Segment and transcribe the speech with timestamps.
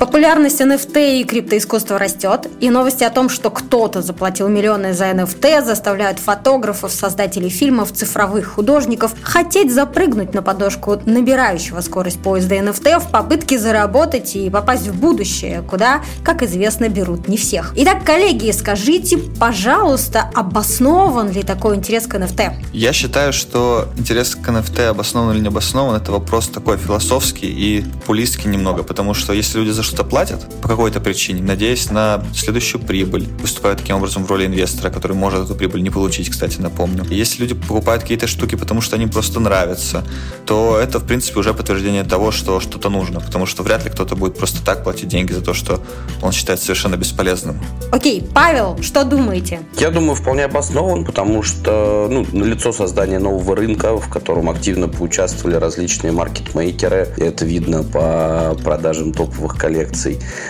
[0.00, 5.62] Популярность NFT и криптоискусства растет, и новости о том, что кто-то заплатил миллионы за NFT,
[5.62, 13.10] заставляют фотографов, создателей фильмов, цифровых художников хотеть запрыгнуть на подошку набирающего скорость поезда NFT в
[13.10, 17.74] попытке заработать и попасть в будущее, куда, как известно, берут не всех.
[17.76, 22.54] Итак, коллеги, скажите, пожалуйста, обоснован ли такой интерес к NFT?
[22.72, 27.82] Я считаю, что интерес к NFT обоснован или не обоснован, это вопрос такой философский и
[27.82, 32.80] популистский немного, потому что если люди за что-то платят по какой-то причине, надеясь на следующую
[32.80, 37.04] прибыль, выступают таким образом в роли инвестора, который может эту прибыль не получить, кстати, напомню.
[37.10, 40.04] И если люди покупают какие-то штуки, потому что они просто нравятся,
[40.46, 44.14] то это, в принципе, уже подтверждение того, что что-то нужно, потому что вряд ли кто-то
[44.14, 45.82] будет просто так платить деньги за то, что
[46.22, 47.58] он считает совершенно бесполезным.
[47.90, 49.60] Окей, Павел, что думаете?
[49.76, 55.56] Я думаю, вполне обоснован, потому что ну, лицо создания нового рынка, в котором активно поучаствовали
[55.56, 59.79] различные маркетмейкеры, это видно по продажам топовых коллекций.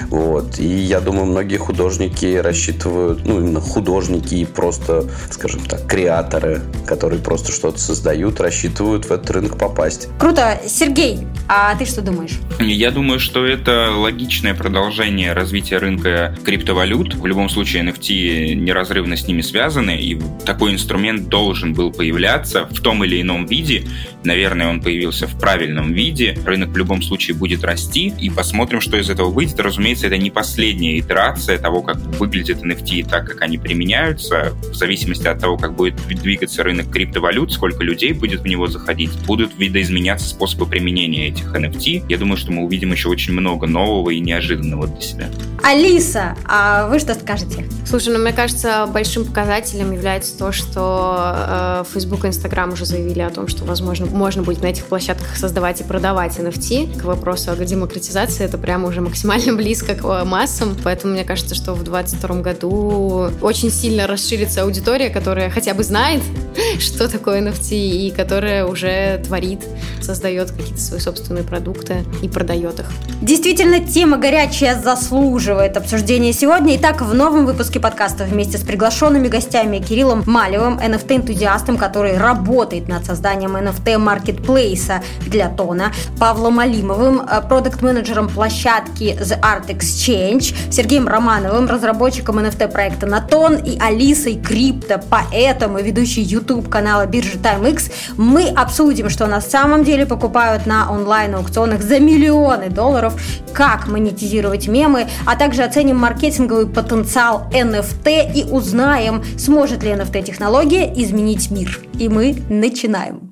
[0.08, 0.58] Вот.
[0.58, 7.20] И я думаю, многие художники рассчитывают, ну, именно художники и просто, скажем так, креаторы, которые
[7.20, 10.08] просто что-то создают, рассчитывают в этот рынок попасть.
[10.18, 10.60] Круто.
[10.66, 12.38] Сергей, а ты что думаешь?
[12.60, 17.14] Я думаю, что это логичное продолжение развития рынка криптовалют.
[17.14, 22.80] В любом случае NFT неразрывно с ними связаны, и такой инструмент должен был появляться в
[22.80, 23.84] том или ином виде.
[24.22, 26.38] Наверное, он появился в правильном виде.
[26.44, 29.58] Рынок в любом случае будет расти, и посмотрим, что из этого выйдет.
[29.60, 34.52] Разумеется, это не последняя итерация того, как выглядят NFT и так, как они применяются.
[34.62, 39.10] В зависимости от того, как будет двигаться рынок криптовалют, сколько людей будет в него заходить,
[39.26, 42.04] будут видоизменяться способы применения этих NFT.
[42.08, 45.30] Я думаю, что мы увидим еще очень много нового и неожиданного для себя.
[45.62, 47.66] Алиса, а вы что скажете?
[47.86, 53.20] Слушай, ну мне кажется, большим показателем является то, что э, Facebook и Instagram уже заявили
[53.20, 56.98] о том, что, возможно, можно будет на этих площадках создавать и продавать NFT.
[57.00, 61.54] К вопросу о демократизации это прямо уже максимально близко к э, массам, поэтому мне кажется,
[61.54, 66.22] что в 2022 году очень сильно расширится аудитория, которая хотя бы знает,
[66.78, 69.60] что такое NFT и которая уже творит,
[70.00, 72.86] создает какие-то свои собственные продукты и продает их.
[73.22, 76.76] Действительно, тема горячая заслуживает обсуждения сегодня.
[76.76, 83.04] Итак, в новом выпуске подкаста вместе с приглашенными гостями Кириллом Малевым, NFT-энтузиастом, который работает над
[83.04, 92.38] созданием NFT-маркетплейса для Тона, Павлом Алимовым, э, продукт-менеджером площадки The Art Exchange, Сергеем Романовым, разработчиком
[92.38, 99.26] NFT-проекта Натон и Алисой Крипто, поэтом и ведущей YouTube канала биржи TimeX, мы обсудим, что
[99.26, 103.14] на самом деле покупают на онлайн-аукционах за миллионы долларов,
[103.52, 111.50] как монетизировать мемы, а также оценим маркетинговый потенциал NFT и узнаем, сможет ли NFT-технология изменить
[111.50, 111.80] мир.
[111.98, 113.29] И мы начинаем.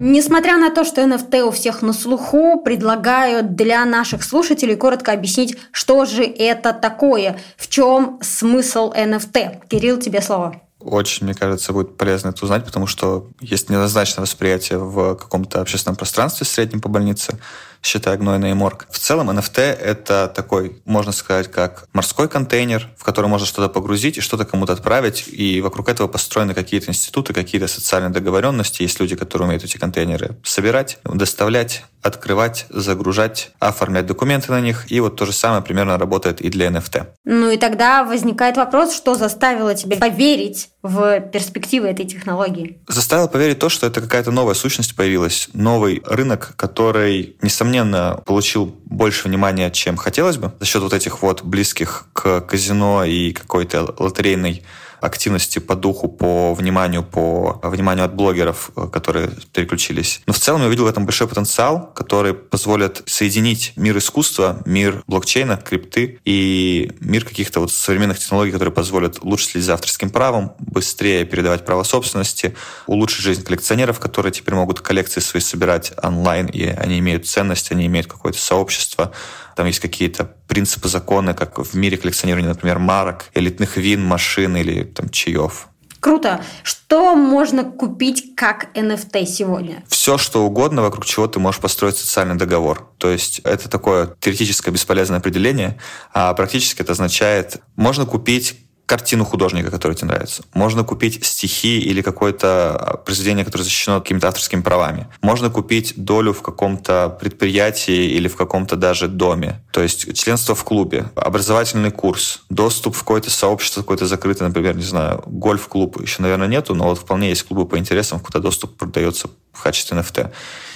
[0.00, 5.56] Несмотря на то, что NFT у всех на слуху, предлагаю для наших слушателей коротко объяснить,
[5.72, 9.66] что же это такое, в чем смысл NFT.
[9.66, 10.62] Кирилл, тебе слово.
[10.78, 15.96] Очень, мне кажется, будет полезно это узнать, потому что есть неоднозначное восприятие в каком-то общественном
[15.96, 17.36] пространстве среднем по больнице
[17.82, 18.86] считая гнойный морг.
[18.90, 24.18] В целом NFT— это такой, можно сказать, как морской контейнер, в который можно что-то погрузить
[24.18, 28.82] и что-то кому-то отправить, и вокруг этого построены какие-то институты, какие-то социальные договоренности.
[28.82, 34.90] Есть люди, которые умеют эти контейнеры собирать, доставлять, открывать, загружать, оформлять документы на них.
[34.90, 37.06] И вот то же самое примерно работает и для NFT.
[37.24, 42.78] Ну и тогда возникает вопрос, что заставило тебя поверить в перспективы этой технологии?
[42.88, 48.74] Заставило поверить то, что это какая-то новая сущность появилась, новый рынок, который, несомненно, несомненно, получил
[48.84, 53.94] больше внимания, чем хотелось бы, за счет вот этих вот близких к казино и какой-то
[53.98, 54.62] лотерейной
[55.00, 60.20] активности по духу, по вниманию, по вниманию от блогеров, э, которые переключились.
[60.26, 65.02] Но в целом я увидел в этом большой потенциал, который позволит соединить мир искусства, мир
[65.06, 70.52] блокчейна, крипты и мир каких-то вот современных технологий, которые позволят лучше следить за авторским правом,
[70.58, 72.54] быстрее передавать право собственности,
[72.86, 77.86] улучшить жизнь коллекционеров, которые теперь могут коллекции свои собирать онлайн, и они имеют ценность, они
[77.86, 79.12] имеют какое-то сообщество,
[79.58, 84.84] там есть какие-то принципы, законы, как в мире коллекционирования, например, марок, элитных вин, машин или
[84.84, 85.66] там чаев.
[85.98, 86.44] Круто.
[86.62, 89.82] Что можно купить как NFT сегодня?
[89.88, 92.88] Все, что угодно, вокруг чего ты можешь построить социальный договор.
[92.98, 95.80] То есть это такое теоретическое бесполезное определение,
[96.12, 98.54] а практически это означает, можно купить
[98.88, 100.42] картину художника, который тебе нравится.
[100.54, 105.08] Можно купить стихи или какое-то произведение, которое защищено какими-то авторскими правами.
[105.20, 109.62] Можно купить долю в каком-то предприятии или в каком-то даже доме.
[109.72, 114.82] То есть членство в клубе, образовательный курс, доступ в какое-то сообщество, какое-то закрытое, например, не
[114.82, 119.28] знаю, гольф-клуб еще, наверное, нету, но вот вполне есть клубы по интересам, куда доступ продается
[119.52, 120.30] в качестве NFT.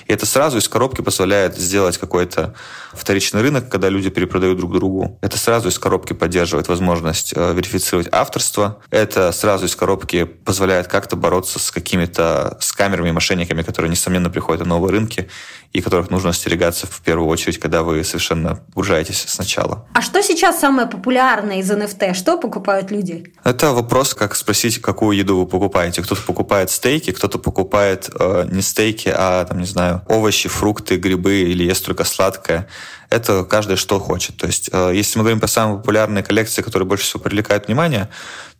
[0.06, 2.54] И это сразу из коробки позволяет сделать какой-то
[2.92, 5.18] вторичный рынок, когда люди перепродают друг другу.
[5.20, 8.80] Это сразу из коробки поддерживает возможность э, верифицировать авторство.
[8.90, 14.68] Это сразу из коробки позволяет как-то бороться с какими-то скамерами, мошенниками, которые, несомненно, приходят на
[14.68, 15.28] новые рынки
[15.72, 19.86] и которых нужно остерегаться в первую очередь, когда вы совершенно погружаетесь сначала.
[19.94, 22.14] А что сейчас самое популярное из NFT?
[22.14, 23.32] Что покупают люди?
[23.42, 26.02] Это вопрос, как спросить, какую еду вы покупаете.
[26.02, 31.40] Кто-то покупает стейки, кто-то покупает э, не стейки, а, там, не знаю, овощи, фрукты, грибы
[31.42, 32.68] или ест только сладкое.
[33.12, 34.36] Это каждый что хочет.
[34.38, 38.08] То есть, э, если мы говорим про самые популярные коллекции, которые больше всего привлекают внимание,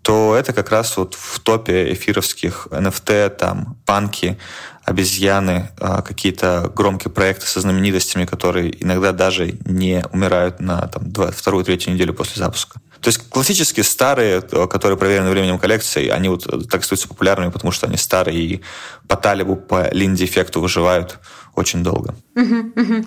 [0.02, 4.37] то это как раз вот в топе эфировских NFT, там, панки,
[4.84, 11.64] обезьяны, а, какие-то громкие проекты со знаменитостями, которые иногда даже не умирают на там, вторую,
[11.64, 12.81] третью неделю после запуска.
[13.00, 17.87] То есть классические старые, которые проверены временем коллекции, они вот так становятся популярными, потому что
[17.87, 18.60] они старые и
[19.08, 21.19] по талибу, по линде-эффекту выживают
[21.54, 22.14] очень долго.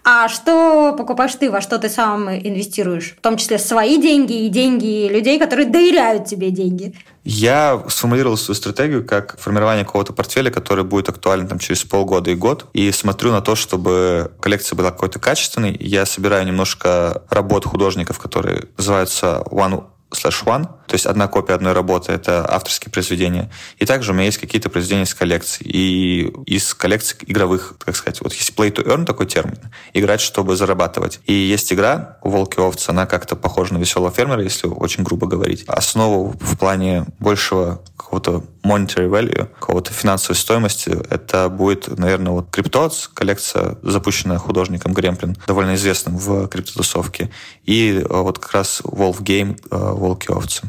[0.03, 3.15] А что покупаешь ты, во что ты сам инвестируешь?
[3.18, 6.94] В том числе свои деньги и деньги людей, которые доверяют тебе деньги.
[7.24, 12.36] Я сформулировал свою стратегию как формирование какого-то портфеля, который будет актуален там, через полгода и
[12.36, 12.68] год.
[12.74, 15.75] И смотрю на то, чтобы коллекция была какой-то качественной.
[15.80, 21.73] Я собираю немножко работ художников, которые называются One slash one, то есть одна копия одной
[21.73, 23.49] работы— это авторские произведения.
[23.77, 25.65] И также у меня есть какие-то произведения из коллекций.
[25.65, 29.57] И из коллекций игровых, как сказать, вот есть play to earn такой термин,
[29.93, 31.19] играть, чтобы зарабатывать.
[31.25, 35.63] И есть игра «Волки овцы», она как-то похожа на «Веселого фермера», если очень грубо говорить.
[35.67, 43.09] Основу в плане большего какого-то monetary value, какого-то финансовой стоимости, это будет, наверное, вот Cryptots,
[43.13, 47.31] коллекция, запущенная художником Гремплин, довольно известным в криптотусовке,
[47.63, 50.63] и э, вот как раз Wolf Game, э, Волки овцы.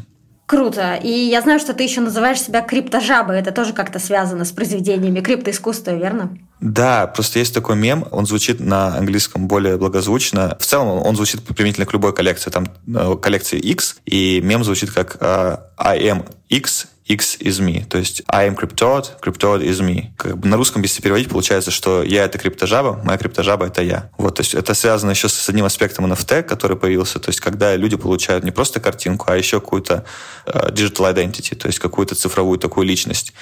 [0.47, 0.95] Круто.
[0.95, 3.37] И я знаю, что ты еще называешь себя криптожабой.
[3.37, 6.37] Это тоже как-то связано с произведениями криптоискусства, верно?
[6.61, 10.55] Да, просто есть такой мем, он звучит на английском более благозвучно.
[10.57, 12.49] В целом он звучит применительно к любой коллекции.
[12.49, 17.85] Там э, коллекция X, и мем звучит как I am X, X is me.
[17.85, 20.07] То есть I am cryptod, cryptod is me.
[20.17, 24.09] Как бы на русском, если переводить, получается, что я это криптожаба, моя криптожаба это я.
[24.17, 27.19] Вот, то есть это связано еще с одним аспектом NFT, который появился.
[27.19, 30.05] То есть когда люди получают не просто картинку, а еще какую-то
[30.45, 33.33] uh, digital identity, то есть какую-то цифровую такую личность.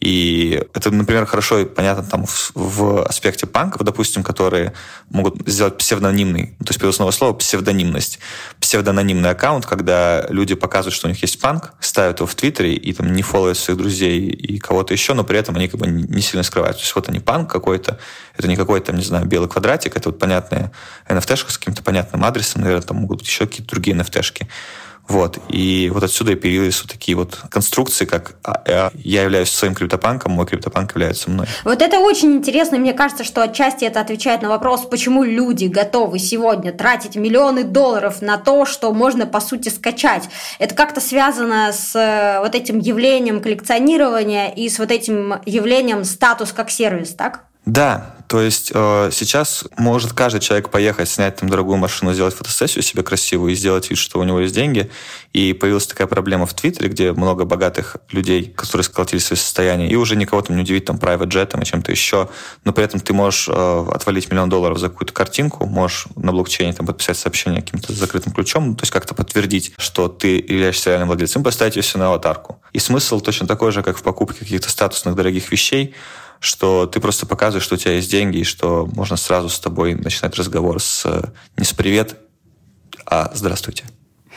[0.00, 4.72] И это, например, хорошо и понятно там в, в аспекте панков, допустим, которые
[5.10, 8.18] могут сделать псевдонимный, то есть переносного слова псевдонимность.
[8.72, 12.94] Псевдонимный аккаунт, когда люди показывают, что у них есть панк, ставят его в Твиттере и
[12.94, 16.22] там не фолловят своих друзей и кого-то еще, но при этом они как бы не
[16.22, 16.78] сильно скрывают.
[16.78, 17.98] То есть вот они панк какой-то,
[18.34, 20.72] это не какой-то, там, не знаю, белый квадратик, это вот понятная
[21.06, 24.46] NFT-шка с каким-то понятным адресом, наверное, там могут быть еще какие-то другие NFT-шки.
[25.08, 25.38] Вот.
[25.48, 30.32] И вот отсюда и появились вот такие вот конструкции, как а, я являюсь своим криптопанком,
[30.32, 31.46] мой криптопанк является мной.
[31.64, 32.78] Вот это очень интересно.
[32.78, 38.22] Мне кажется, что отчасти это отвечает на вопрос, почему люди готовы сегодня тратить миллионы долларов
[38.22, 40.28] на то, что можно, по сути, скачать.
[40.58, 46.52] Это как-то связано с э, вот этим явлением коллекционирования и с вот этим явлением статус
[46.52, 47.44] как сервис, так?
[47.64, 52.82] Да, то есть э, сейчас может каждый человек поехать, снять там дорогую машину, сделать фотосессию
[52.82, 54.90] себе красивую и сделать вид, что у него есть деньги.
[55.34, 59.96] И появилась такая проблема в Твиттере, где много богатых людей, которые сколотили свои состояния, и
[59.96, 62.30] уже никого там не удивить там private jet и чем-то еще.
[62.64, 66.72] Но при этом ты можешь э, отвалить миллион долларов за какую-то картинку, можешь на блокчейне
[66.72, 71.44] там подписать сообщение каким-то закрытым ключом, то есть как-то подтвердить, что ты являешься реальным владельцем,
[71.44, 72.62] поставить ее себе на аватарку.
[72.72, 75.94] И смысл точно такой же, как в покупке каких-то статусных дорогих вещей,
[76.42, 79.94] что ты просто показываешь, что у тебя есть деньги, и что можно сразу с тобой
[79.94, 82.18] начинать разговор с не с привет,
[83.06, 83.84] а здравствуйте.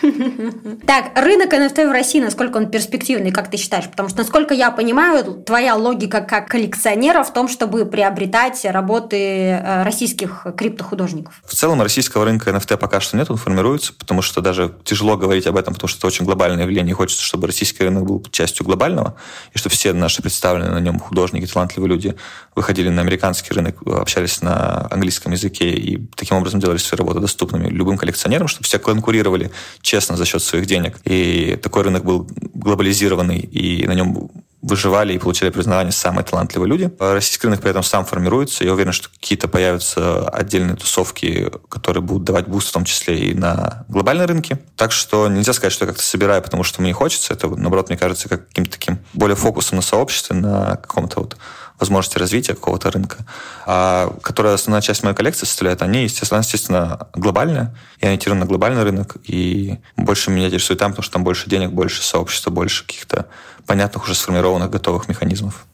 [0.01, 3.85] Так, рынок NFT в России, насколько он перспективный, как ты считаешь?
[3.85, 9.83] Потому что, насколько я понимаю, твоя логика как коллекционера в том, чтобы приобретать работы э,
[9.83, 11.41] российских криптохудожников.
[11.45, 15.47] В целом российского рынка NFT пока что нет, он формируется, потому что даже тяжело говорить
[15.47, 16.93] об этом, потому что это очень глобальное явление.
[16.93, 19.15] Хочется, чтобы российский рынок был частью глобального,
[19.53, 22.15] и чтобы все наши представленные на нем художники, талантливые люди
[22.55, 27.69] выходили на американский рынок, общались на английском языке и таким образом делали свои работы доступными
[27.69, 29.51] любым коллекционерам, чтобы все конкурировали
[29.85, 30.97] честно за счет своих денег.
[31.05, 36.91] И такой рынок был глобализированный, и на нем выживали и получали признание самые талантливые люди.
[36.99, 38.63] Российский рынок при этом сам формируется.
[38.63, 43.33] Я уверен, что какие-то появятся отдельные тусовки, которые будут давать буст в том числе и
[43.35, 44.57] на глобальной рынке.
[44.75, 47.33] Так что нельзя сказать, что я как-то собираю, потому что мне хочется.
[47.33, 51.37] Это, наоборот, мне кажется, как каким-то таким более фокусом на сообществе, на каком-то вот
[51.79, 53.17] возможности развития какого-то рынка.
[53.65, 57.75] А которая основная часть моей коллекции составляет, они, естественно, естественно, глобальные.
[58.01, 61.71] Я ориентирован на глобальный рынок, и больше меня интересует там, потому что там больше денег,
[61.71, 63.27] больше сообщества, больше каких-то
[63.65, 65.65] понятных, уже сформированных, готовых механизмов.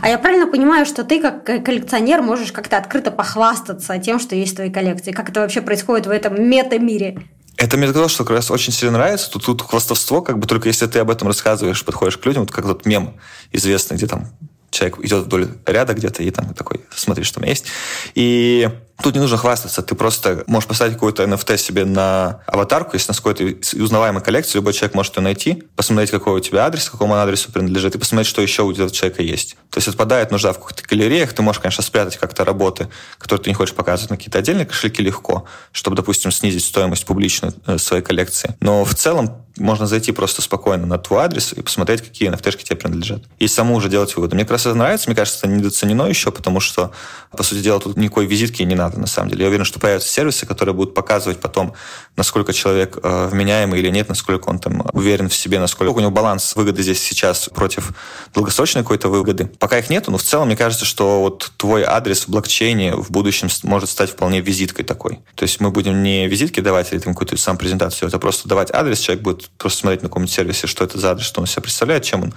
[0.00, 4.52] А я правильно понимаю, что ты как коллекционер можешь как-то открыто похвастаться тем, что есть
[4.52, 5.10] в твоей коллекции?
[5.10, 7.18] Как это вообще происходит в этом мета-мире?
[7.56, 9.30] Это мне сказал, что как раз очень сильно нравится.
[9.30, 12.52] Тут, тут хвастовство, как бы только если ты об этом рассказываешь, подходишь к людям, вот
[12.52, 13.14] как тот мем
[13.50, 14.28] известный, где там
[14.70, 17.66] человек идет вдоль ряда где-то и там такой, смотри, что у есть.
[18.14, 18.68] И
[19.02, 23.10] Тут не нужно хвастаться, ты просто можешь поставить какой-то NFT себе на аватарку, если у
[23.10, 23.44] нас какой-то
[23.82, 27.50] узнаваемой коллекции, любой человек может ее найти, посмотреть, какой у тебя адрес, какому он адресу
[27.50, 29.56] принадлежит, и посмотреть, что еще у этого человека есть.
[29.70, 32.88] То есть отпадает нужда в каких-то галереях, ты можешь, конечно, спрятать как-то работы,
[33.18, 37.54] которые ты не хочешь показывать на какие-то отдельные кошельки легко, чтобы, допустим, снизить стоимость публичную
[37.66, 38.56] э, своей коллекции.
[38.60, 42.76] Но в целом можно зайти просто спокойно на твой адрес и посмотреть, какие NFT тебе
[42.76, 43.22] принадлежат.
[43.38, 44.34] И саму уже делать выводы.
[44.34, 46.92] Мне как раз это нравится, мне кажется, это недооценено еще, потому что,
[47.30, 49.42] по сути дела, тут никакой визитки не надо надо, на самом деле.
[49.42, 51.74] Я уверен, что появятся сервисы, которые будут показывать потом,
[52.16, 56.10] насколько человек э, вменяемый или нет, насколько он там уверен в себе, насколько у него
[56.10, 57.92] баланс выгоды здесь сейчас против
[58.34, 59.46] долгосрочной какой-то выгоды.
[59.58, 63.10] Пока их нету, но в целом мне кажется, что вот твой адрес в блокчейне в
[63.10, 65.20] будущем может стать вполне визиткой такой.
[65.34, 68.70] То есть мы будем не визитки давать или там какую-то сам презентацию, это просто давать
[68.72, 71.62] адрес, человек будет просто смотреть на каком-нибудь сервисе, что это за адрес, что он себя
[71.62, 72.34] представляет, чем он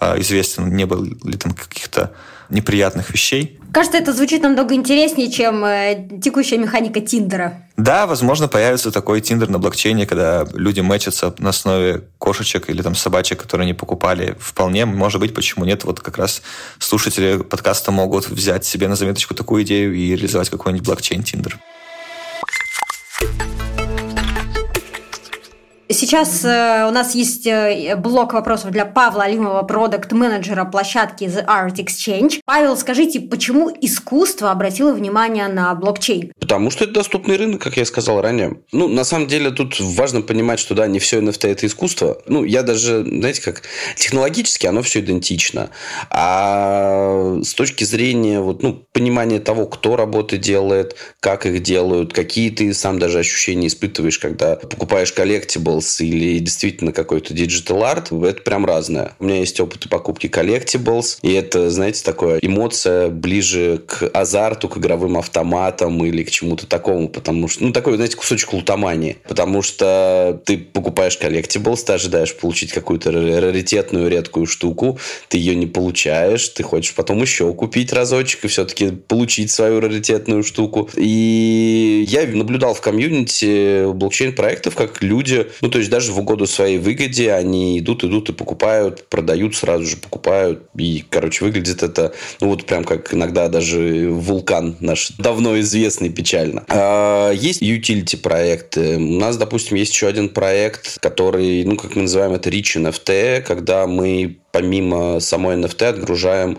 [0.00, 2.12] э, известен, не было ли там каких-то
[2.50, 3.58] неприятных вещей.
[3.74, 7.64] Кажется, это звучит намного интереснее, чем э, текущая механика Тиндера.
[7.76, 12.94] Да, возможно, появится такой Тиндер на блокчейне, когда люди мэчатся на основе кошечек или там
[12.94, 14.36] собачек, которые они покупали.
[14.38, 15.82] Вполне, может быть, почему нет.
[15.82, 16.40] Вот как раз
[16.78, 21.58] слушатели подкаста могут взять себе на заметочку такую идею и реализовать какой-нибудь блокчейн Тиндер.
[25.88, 31.76] Сейчас э, у нас есть э, блок вопросов для Павла Алимова, продукт-менеджера площадки The Art
[31.76, 32.40] Exchange.
[32.46, 36.32] Павел, скажите, почему искусство обратило внимание на блокчейн?
[36.40, 38.60] Потому что это доступный рынок, как я сказал ранее.
[38.72, 42.18] Ну, на самом деле, тут важно понимать, что да, не все NFT это искусство.
[42.26, 43.62] Ну, я даже, знаете, как
[43.96, 45.68] технологически оно все идентично.
[46.08, 52.48] А с точки зрения вот, ну, понимания того, кто работы делает, как их делают, какие
[52.48, 58.42] ты сам даже ощущения испытываешь, когда покупаешь коллектибл, collectibles или действительно какой-то digital art, это
[58.42, 59.12] прям разное.
[59.18, 64.78] У меня есть опыт покупки collectibles, и это, знаете, такое эмоция ближе к азарту, к
[64.78, 70.40] игровым автоматам или к чему-то такому, потому что, ну, такой, знаете, кусочек лутомании, потому что
[70.44, 76.62] ты покупаешь collectibles, ты ожидаешь получить какую-то раритетную, редкую штуку, ты ее не получаешь, ты
[76.62, 80.88] хочешь потом еще купить разочек и все-таки получить свою раритетную штуку.
[80.96, 86.76] И я наблюдал в комьюнити блокчейн-проектов, как люди ну, то есть даже в угоду своей
[86.76, 90.64] выгоде они идут, идут и покупают, продают, сразу же покупают.
[90.76, 96.66] И, короче, выглядит это, ну, вот прям как иногда даже вулкан наш давно известный печально.
[96.68, 98.96] А, есть utility проекты.
[98.98, 103.40] У нас, допустим, есть еще один проект, который, ну, как мы называем это Rich NFT,
[103.40, 106.58] когда мы помимо самой NFT отгружаем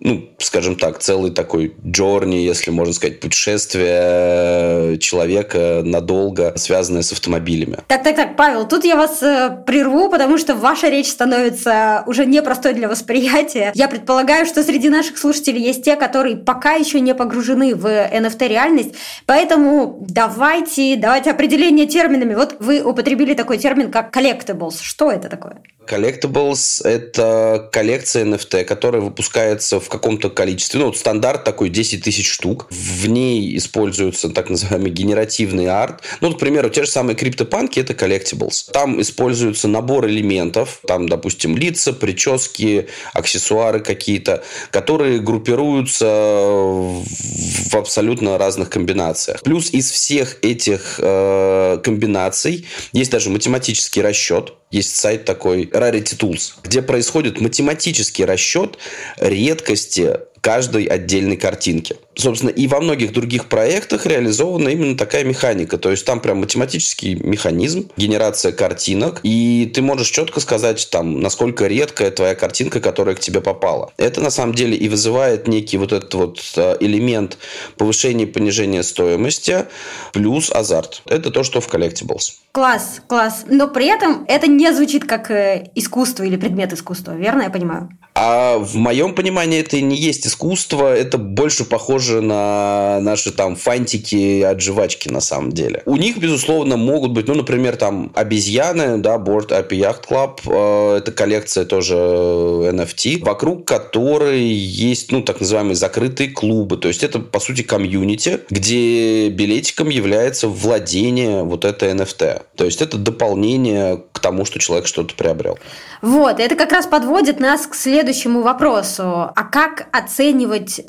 [0.00, 7.78] ну, скажем так, целый такой джорни, если можно сказать, путешествие человека надолго, связанное с автомобилями.
[7.86, 12.24] Так, так, так, Павел, тут я вас э, прерву, потому что ваша речь становится уже
[12.24, 13.72] непростой для восприятия.
[13.74, 18.94] Я предполагаю, что среди наших слушателей есть те, которые пока еще не погружены в NFT-реальность,
[19.26, 22.34] поэтому давайте, давайте определение терминами.
[22.34, 24.76] Вот вы употребили такой термин, как collectibles.
[24.80, 25.58] Что это такое?
[25.86, 30.80] Collectibles– это коллекция NFT, которая выпускается в каком-то количестве.
[30.80, 32.66] Ну, вот стандарт такой 10 тысяч штук.
[32.70, 36.02] В ней используется так называемый генеративный арт.
[36.20, 38.70] Ну, к примеру, те же самые криптопанки– это Collectibles.
[38.72, 40.80] Там используется набор элементов.
[40.86, 49.42] Там, допустим, лица, прически, аксессуары какие-то, которые группируются в абсолютно разных комбинациях.
[49.42, 56.52] Плюс из всех этих э, комбинаций есть даже математический расчет, есть сайт такой Rarity Tools,
[56.62, 58.78] где происходит математический расчет
[59.16, 61.96] редкости каждой отдельной картинки.
[62.14, 65.78] Собственно, и во многих других проектах реализована именно такая механика.
[65.78, 71.66] То есть там прям математический механизм, генерация картинок, и ты можешь четко сказать, там, насколько
[71.66, 73.92] редкая твоя картинка, которая к тебе попала.
[73.96, 77.38] Это на самом деле и вызывает некий вот этот вот э, элемент
[77.76, 79.66] повышения и понижения стоимости
[80.12, 81.02] плюс азарт.
[81.06, 82.32] Это то, что в Collectibles.
[82.52, 83.44] Класс, класс.
[83.46, 87.88] Но при этом это не звучит как э, искусство или предмет искусства, верно я понимаю?
[88.14, 94.42] А в моем понимании это не есть искусство, это больше похоже на наши там фантики
[94.42, 95.82] от жвачки на самом деле.
[95.86, 100.98] У них, безусловно, могут быть, ну, например, там обезьяны, да, Board App Yacht Club, э,
[100.98, 107.18] это коллекция тоже NFT, вокруг которой есть, ну, так называемые закрытые клубы, то есть это,
[107.18, 112.42] по сути, комьюнити, где билетиком является владение вот этой NFT.
[112.56, 115.58] То есть это дополнение к тому, что человек что-то приобрел.
[116.02, 119.02] Вот, это как раз подводит нас к следующему вопросу.
[119.02, 120.19] А как оценивать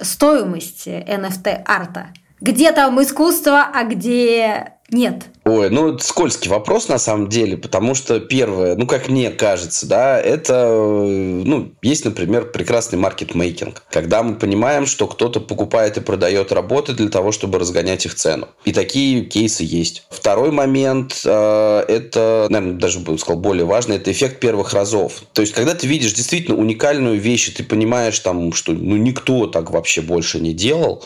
[0.01, 2.07] стоимость NFT-арта?
[2.39, 5.25] Где там искусство, а где нет?
[5.51, 10.17] Ой, ну скользкий вопрос на самом деле, потому что первое, ну как мне кажется, да,
[10.17, 16.93] это, ну, есть, например, прекрасный маркетмейкинг, когда мы понимаем, что кто-то покупает и продает работы
[16.93, 18.47] для того, чтобы разгонять их цену.
[18.63, 20.05] И такие кейсы есть.
[20.09, 25.21] Второй момент, э, это, наверное, даже бы сказал более важный, это эффект первых разов.
[25.33, 29.47] То есть, когда ты видишь действительно уникальную вещь, и ты понимаешь там, что ну никто
[29.47, 31.03] так вообще больше не делал,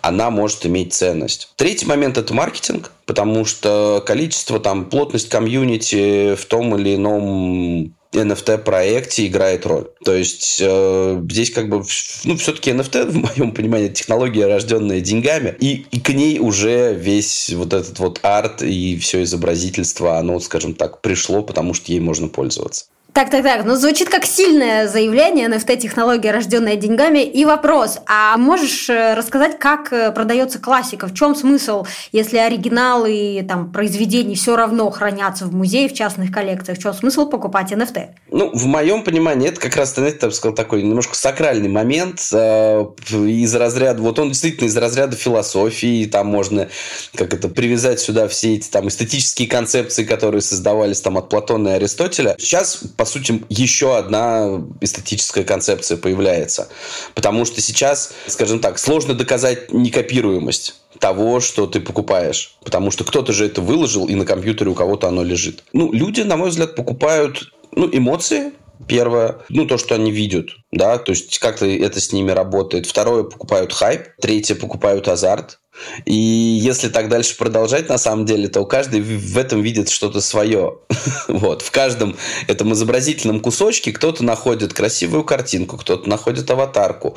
[0.00, 1.50] она может иметь ценность.
[1.56, 9.26] Третий момент это маркетинг, потому что количество, там, плотность комьюнити в том или ином NFT-проекте
[9.26, 9.88] играет роль.
[10.04, 11.82] То есть э, здесь как бы,
[12.24, 17.50] ну, все-таки NFT, в моем понимании, технология, рожденная деньгами, и, и к ней уже весь
[17.54, 22.28] вот этот вот арт и все изобразительство, оно, скажем так, пришло, потому что ей можно
[22.28, 22.86] пользоваться.
[23.12, 23.64] Так, так, так.
[23.66, 27.18] Ну, звучит как сильное заявление NFT-технология, рожденная деньгами.
[27.18, 31.08] И вопрос, а можешь э, рассказать, как э, продается классика?
[31.08, 36.78] В чем смысл, если оригиналы там, произведений все равно хранятся в музее, в частных коллекциях?
[36.78, 38.06] В чем смысл покупать NFT?
[38.30, 42.86] Ну, в моем понимании, это как раз, знаете, так сказал, такой немножко сакральный момент э,
[43.10, 46.68] из разряда, вот он действительно из разряда философии, там можно
[47.14, 51.72] как это привязать сюда все эти там эстетические концепции, которые создавались там от Платона и
[51.72, 52.36] Аристотеля.
[52.38, 56.68] Сейчас по сути, еще одна эстетическая концепция появляется.
[57.16, 62.56] Потому что сейчас, скажем так, сложно доказать некопируемость того, что ты покупаешь.
[62.62, 65.64] Потому что кто-то же это выложил, и на компьютере у кого-то оно лежит.
[65.72, 68.52] Ну, люди, на мой взгляд, покупают ну, эмоции,
[68.86, 72.86] Первое, ну, то, что они видят, да, то есть как-то это с ними работает.
[72.86, 74.08] Второе, покупают хайп.
[74.20, 75.60] Третье, покупают азарт.
[76.04, 80.78] И если так дальше продолжать, на самом деле, то каждый в этом видит что-то свое.
[81.28, 81.62] вот.
[81.62, 87.16] В каждом этом изобразительном кусочке кто-то находит красивую картинку, кто-то находит аватарку,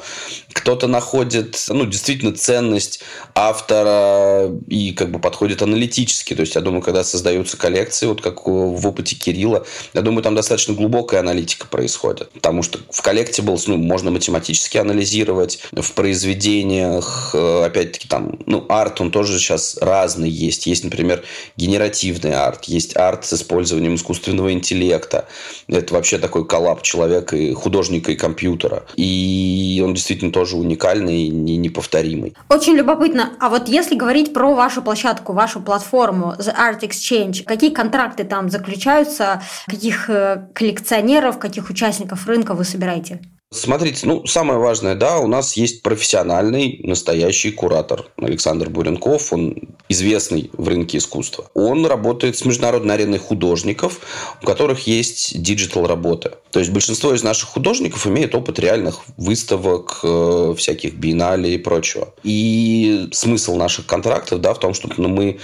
[0.54, 3.02] кто-то находит, ну, действительно, ценность
[3.34, 6.34] автора и как бы подходит аналитически.
[6.34, 10.36] То есть, я думаю, когда создаются коллекции, вот как в опыте Кирилла, я думаю, там
[10.36, 12.32] достаточно глубокая аналитика происходит.
[12.32, 19.02] Потому что в Collectibles, ну, можно математически анализировать, в произведениях, э, опять-таки, там, ну, арт,
[19.02, 20.68] он тоже сейчас разный есть.
[20.68, 21.24] Есть, например,
[21.58, 25.28] генеративный арт, есть арт с использованием искусственного интеллекта.
[25.68, 28.86] Это вообще такой коллап человека и художника и компьютера.
[28.96, 32.36] И он действительно тоже уникальный и неповторимый.
[32.50, 33.34] Очень любопытно.
[33.40, 38.50] А вот если говорить про вашу площадку, вашу платформу The Art Exchange, какие контракты там
[38.50, 43.20] заключаются, каких э, коллекционеров, каких участников рынка вы собираете?
[43.56, 49.56] Смотрите, ну, самое важное, да, у нас есть профессиональный, настоящий куратор Александр Буренков, он
[49.88, 51.50] известный в рынке искусства.
[51.54, 54.00] Он работает с международной ареной художников,
[54.42, 56.32] у которых есть digital работы.
[56.56, 62.14] То есть большинство из наших художников имеет опыт реальных выставок, э, всяких биеннале и прочего.
[62.24, 65.40] И смысл наших контрактов, да, в том, чтобы ну, мы,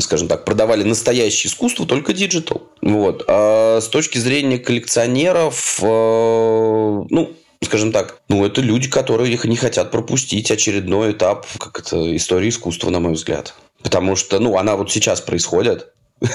[0.00, 2.62] скажем так, продавали настоящее искусство, только digital.
[2.80, 3.22] Вот.
[3.28, 9.56] А с точки зрения коллекционеров, э, ну, скажем так, ну, это люди, которые их не
[9.56, 13.52] хотят пропустить очередной этап, как это, истории искусства, на мой взгляд.
[13.82, 15.92] Потому что, ну, она вот сейчас происходит.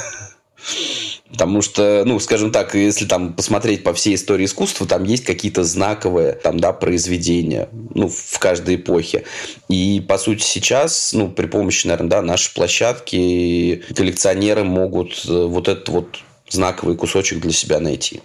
[1.32, 5.64] Потому что, ну, скажем так, если там посмотреть по всей истории искусства, там есть какие-то
[5.64, 9.24] знаковые там, да, произведения ну, в каждой эпохе.
[9.68, 15.68] И, по сути, сейчас, ну, при помощи, наверное, да, нашей площадки коллекционеры могут э, вот
[15.68, 18.22] этот вот знаковый кусочек для себя найти.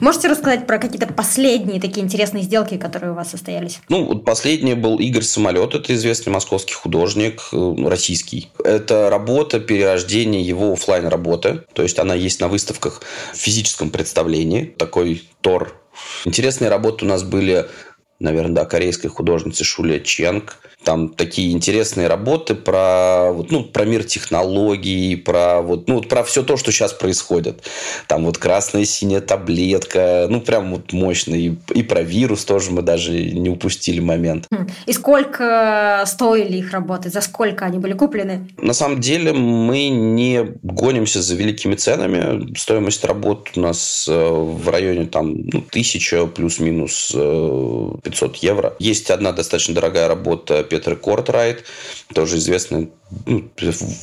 [0.00, 3.80] Можете рассказать про какие-то последние такие интересные сделки, которые у вас состоялись?
[3.88, 8.50] Ну, вот последний был Игорь Самолет, это известный московский художник, э, российский.
[8.64, 14.64] Это работа перерождения его офлайн работы, то есть она есть на выставках в физическом представлении,
[14.64, 15.76] такой Тор.
[16.24, 17.66] Интересные работы у нас были
[18.22, 20.58] наверное, да, корейской художницы Шуля Ченг.
[20.84, 26.24] Там такие интересные работы про, вот, ну, про мир технологий, про, вот, ну, вот про
[26.24, 27.62] все то, что сейчас происходит.
[28.08, 31.36] Там вот красная синяя таблетка, ну, прям вот мощно.
[31.36, 34.46] И, и про вирус тоже мы даже не упустили момент.
[34.50, 34.66] Хм.
[34.86, 37.10] И сколько стоили их работы?
[37.10, 38.48] За сколько они были куплены?
[38.56, 42.56] На самом деле мы не гонимся за великими ценами.
[42.56, 47.12] Стоимость работ у нас э, в районе там ну, тысяча плюс-минус
[48.12, 48.76] 500 э, евро.
[48.78, 51.64] Есть одна достаточно дорогая работа Петры Кортрайт,
[52.14, 52.90] тоже известный
[53.26, 53.50] ну,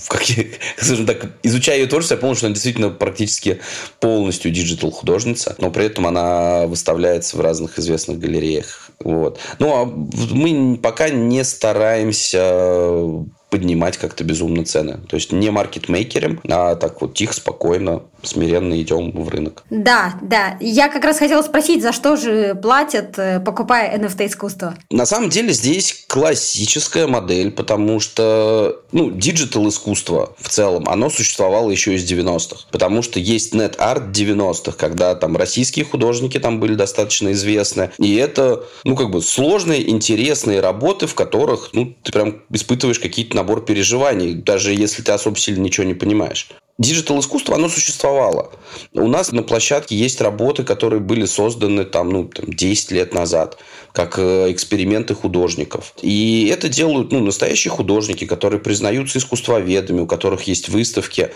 [0.08, 0.46] как я,
[0.78, 3.60] скажем так, изучая ее творчество, я понял, что она действительно практически
[4.00, 8.92] полностью digital художница, но при этом она выставляется в разных известных галереях.
[9.00, 9.40] Вот.
[9.60, 15.00] Ну, а мы пока не стараемся поднимать как-то безумно цены.
[15.08, 19.64] То есть не маркетмейкером, а так вот тихо, спокойно, смиренно идем в рынок.
[19.70, 20.58] Да, да.
[20.60, 24.76] Я как раз хотела спросить, за что же платят, э, покупая NFT искусство?
[24.90, 31.70] На самом деле здесь классическая модель, потому что, ну, digital искусство в целом, оно существовало
[31.70, 32.68] еще из 90-х.
[32.72, 37.92] Потому что есть net-art 90-х, когда там российские художники там были достаточно известны.
[37.98, 43.36] И это, ну, как бы сложные, интересные работы, в которых, ну, ты прям испытываешь какие-то
[43.36, 46.50] набор переживаний, даже если ты особо сильно ничего не понимаешь.
[46.80, 48.54] Digital искусство, оно существовало.
[48.94, 53.58] У нас на площадке есть работы, которые были созданы там, ну, там, 10 лет назад,
[53.92, 55.94] как э, эксперименты художников.
[56.02, 61.32] И это делают ну, настоящие художники, которые признаются искусствоведами, у которых есть выставки.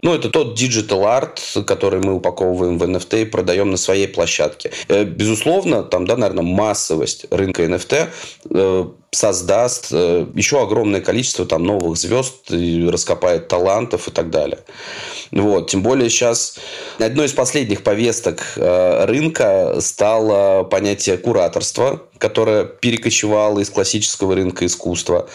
[0.00, 4.70] Ну, это тот digital art, который мы упаковываем в NFT и продаем на своей площадке.
[4.86, 12.50] Э, безусловно, там, да, наверное, массовость рынка NFT создаст еще огромное количество там новых звезд,
[12.50, 14.58] раскопает талантов и так далее.
[15.30, 15.70] Вот.
[15.70, 16.58] Тем более сейчас
[16.98, 25.28] одной из последних повесток э, рынка стало понятие кураторства, которое перекочевало из классического рынка искусства,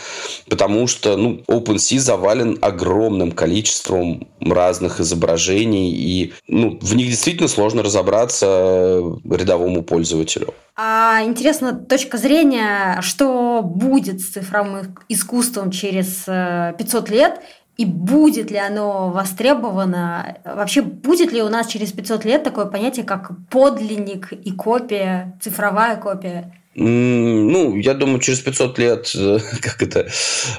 [0.50, 7.84] потому что ну, OpenSea завален огромным количеством разных изображений, и ну, в них действительно сложно
[7.84, 10.54] разобраться рядовому пользователю.
[10.76, 17.42] А интересно, точка зрения, что будет с цифровым искусством через 500 э, лет–
[17.80, 20.36] и будет ли оно востребовано?
[20.44, 25.96] Вообще, будет ли у нас через 500 лет такое понятие, как подлинник и копия, цифровая
[25.96, 26.54] копия?
[26.82, 30.10] Ну, я думаю, через 500 лет, э, как это,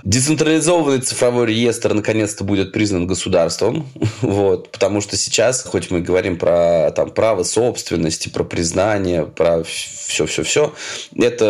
[0.04, 3.88] децентрализованный цифровой реестр наконец-то будет признан государством.
[4.20, 10.74] Вот, потому что сейчас, хоть мы говорим про там, право собственности, про признание, про все-все-все,
[11.16, 11.44] это,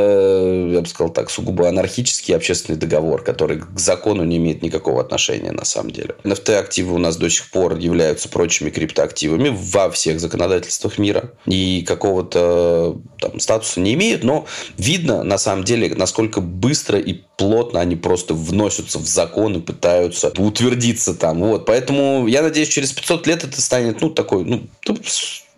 [0.70, 5.50] я бы сказал так, сугубо анархический общественный договор, который к закону не имеет никакого отношения
[5.50, 6.14] на самом деле.
[6.22, 11.32] NFT-активы у нас до сих пор являются прочими криптоактивами во всех законодательствах мира.
[11.46, 14.46] И какого-то там, статуса не имеют, но
[14.78, 20.32] видно, на самом деле, насколько быстро и плотно они просто вносятся в закон и пытаются
[20.36, 21.40] утвердиться там.
[21.40, 21.66] Вот.
[21.66, 24.62] Поэтому я надеюсь, через 500 лет это станет, ну, такой, ну,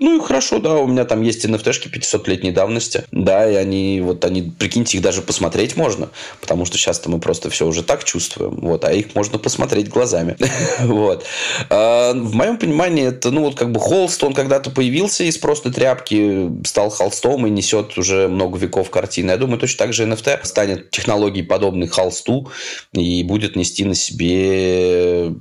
[0.03, 3.05] ну и хорошо, да, у меня там есть NFT-шки 500-летней давности.
[3.13, 6.11] Да, и они, вот они, прикиньте, их даже посмотреть можно,
[6.41, 10.37] потому что сейчас-то мы просто все уже так чувствуем, вот, а их можно посмотреть глазами.
[10.81, 11.25] вот.
[11.71, 15.73] А, в моем понимании, это, ну, вот как бы холст, он когда-то появился из просто
[15.73, 19.31] тряпки, стал холстом и несет уже много веков картины.
[19.31, 22.51] Я думаю, точно так же NFT станет технологией подобной холсту
[22.93, 25.33] и будет нести на себе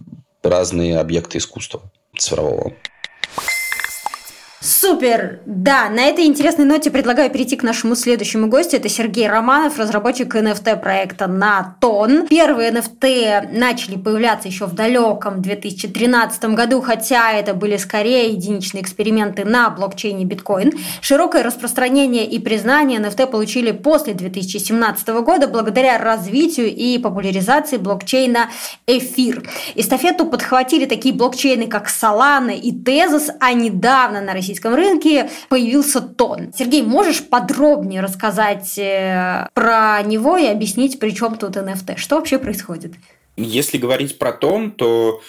[0.43, 1.81] разные объекты искусства
[2.17, 2.73] цифрового.
[4.63, 5.39] Супер!
[5.47, 8.77] Да, на этой интересной ноте предлагаю перейти к нашему следующему гостю.
[8.77, 12.27] Это Сергей Романов, разработчик NFT проекта Натон.
[12.27, 19.45] Первые NFT начали появляться еще в далеком 2013 году, хотя это были скорее единичные эксперименты
[19.45, 20.73] на блокчейне биткоин.
[21.01, 28.51] Широкое распространение и признание NFT получили после 2017 года благодаря развитию и популяризации блокчейна
[28.85, 29.43] Эфир.
[29.73, 36.01] Эстафету подхватили такие блокчейны, как Solana и Tezos, а недавно на России российском рынке появился
[36.01, 36.51] TON.
[36.53, 41.97] Сергей, можешь подробнее рассказать э, про него и объяснить, при чем тут NFT?
[41.97, 42.93] Что вообще происходит?
[43.37, 45.21] Если говорить про TON, то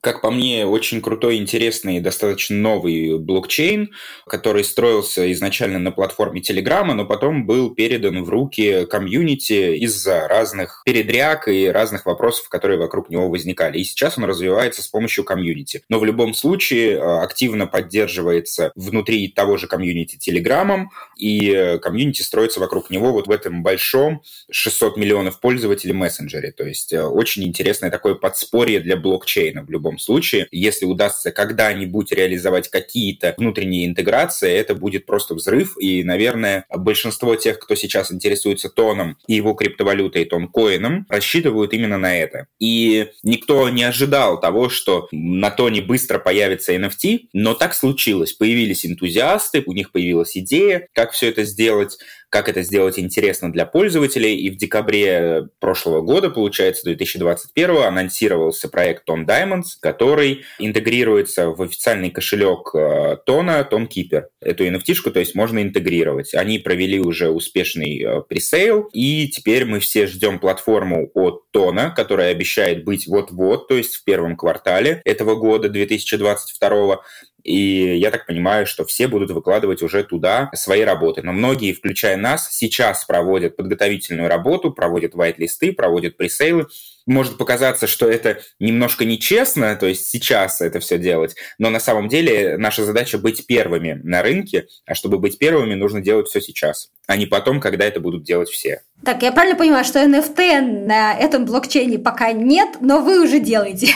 [0.00, 3.90] как по мне, очень крутой, интересный, достаточно новый блокчейн,
[4.26, 10.82] который строился изначально на платформе Телеграма, но потом был передан в руки комьюнити из-за разных
[10.84, 13.78] передряг и разных вопросов, которые вокруг него возникали.
[13.78, 15.82] И сейчас он развивается с помощью комьюнити.
[15.88, 22.22] Но в любом случае э, активно поддерживается внутри того же комьюнити Телеграмом, и э, комьюнити
[22.22, 26.52] строится вокруг него вот в этом большом 600 миллионов пользователей мессенджере.
[26.52, 30.48] То есть э, очень интересное такое подспорье для блокчейна любом случае.
[30.50, 35.76] Если удастся когда-нибудь реализовать какие-то внутренние интеграции, это будет просто взрыв.
[35.80, 42.16] И, наверное, большинство тех, кто сейчас интересуется тоном и его криптовалютой, тонкоином, рассчитывают именно на
[42.16, 42.46] это.
[42.58, 48.32] И никто не ожидал того, что на тоне быстро появится NFT, но так случилось.
[48.32, 51.98] Появились энтузиасты, у них появилась идея, как все это сделать
[52.32, 54.36] как это сделать интересно для пользователей.
[54.36, 62.10] И в декабре прошлого года, получается, 2021, анонсировался проект Ton Diamonds, который интегрируется в официальный
[62.10, 64.22] кошелек э, Тона, TonKeeper.
[64.40, 66.32] Эту NFT-шку, то есть можно интегрировать.
[66.32, 72.30] Они провели уже успешный э, пресейл, и теперь мы все ждем платформу от Тона, которая
[72.30, 77.02] обещает быть вот-вот, то есть в первом квартале этого года, 2022
[77.44, 81.22] и я так понимаю, что все будут выкладывать уже туда свои работы.
[81.22, 86.66] Но многие, включая нас, сейчас проводят подготовительную работу, проводят вайт-листы, проводят пресейлы.
[87.04, 92.06] Может показаться, что это немножко нечестно, то есть сейчас это все делать, но на самом
[92.08, 96.90] деле наша задача быть первыми на рынке, а чтобы быть первыми, нужно делать все сейчас,
[97.08, 98.82] а не потом, когда это будут делать все.
[99.04, 103.88] Так, я правильно понимаю, что NFT на этом блокчейне пока нет, но вы уже делаете?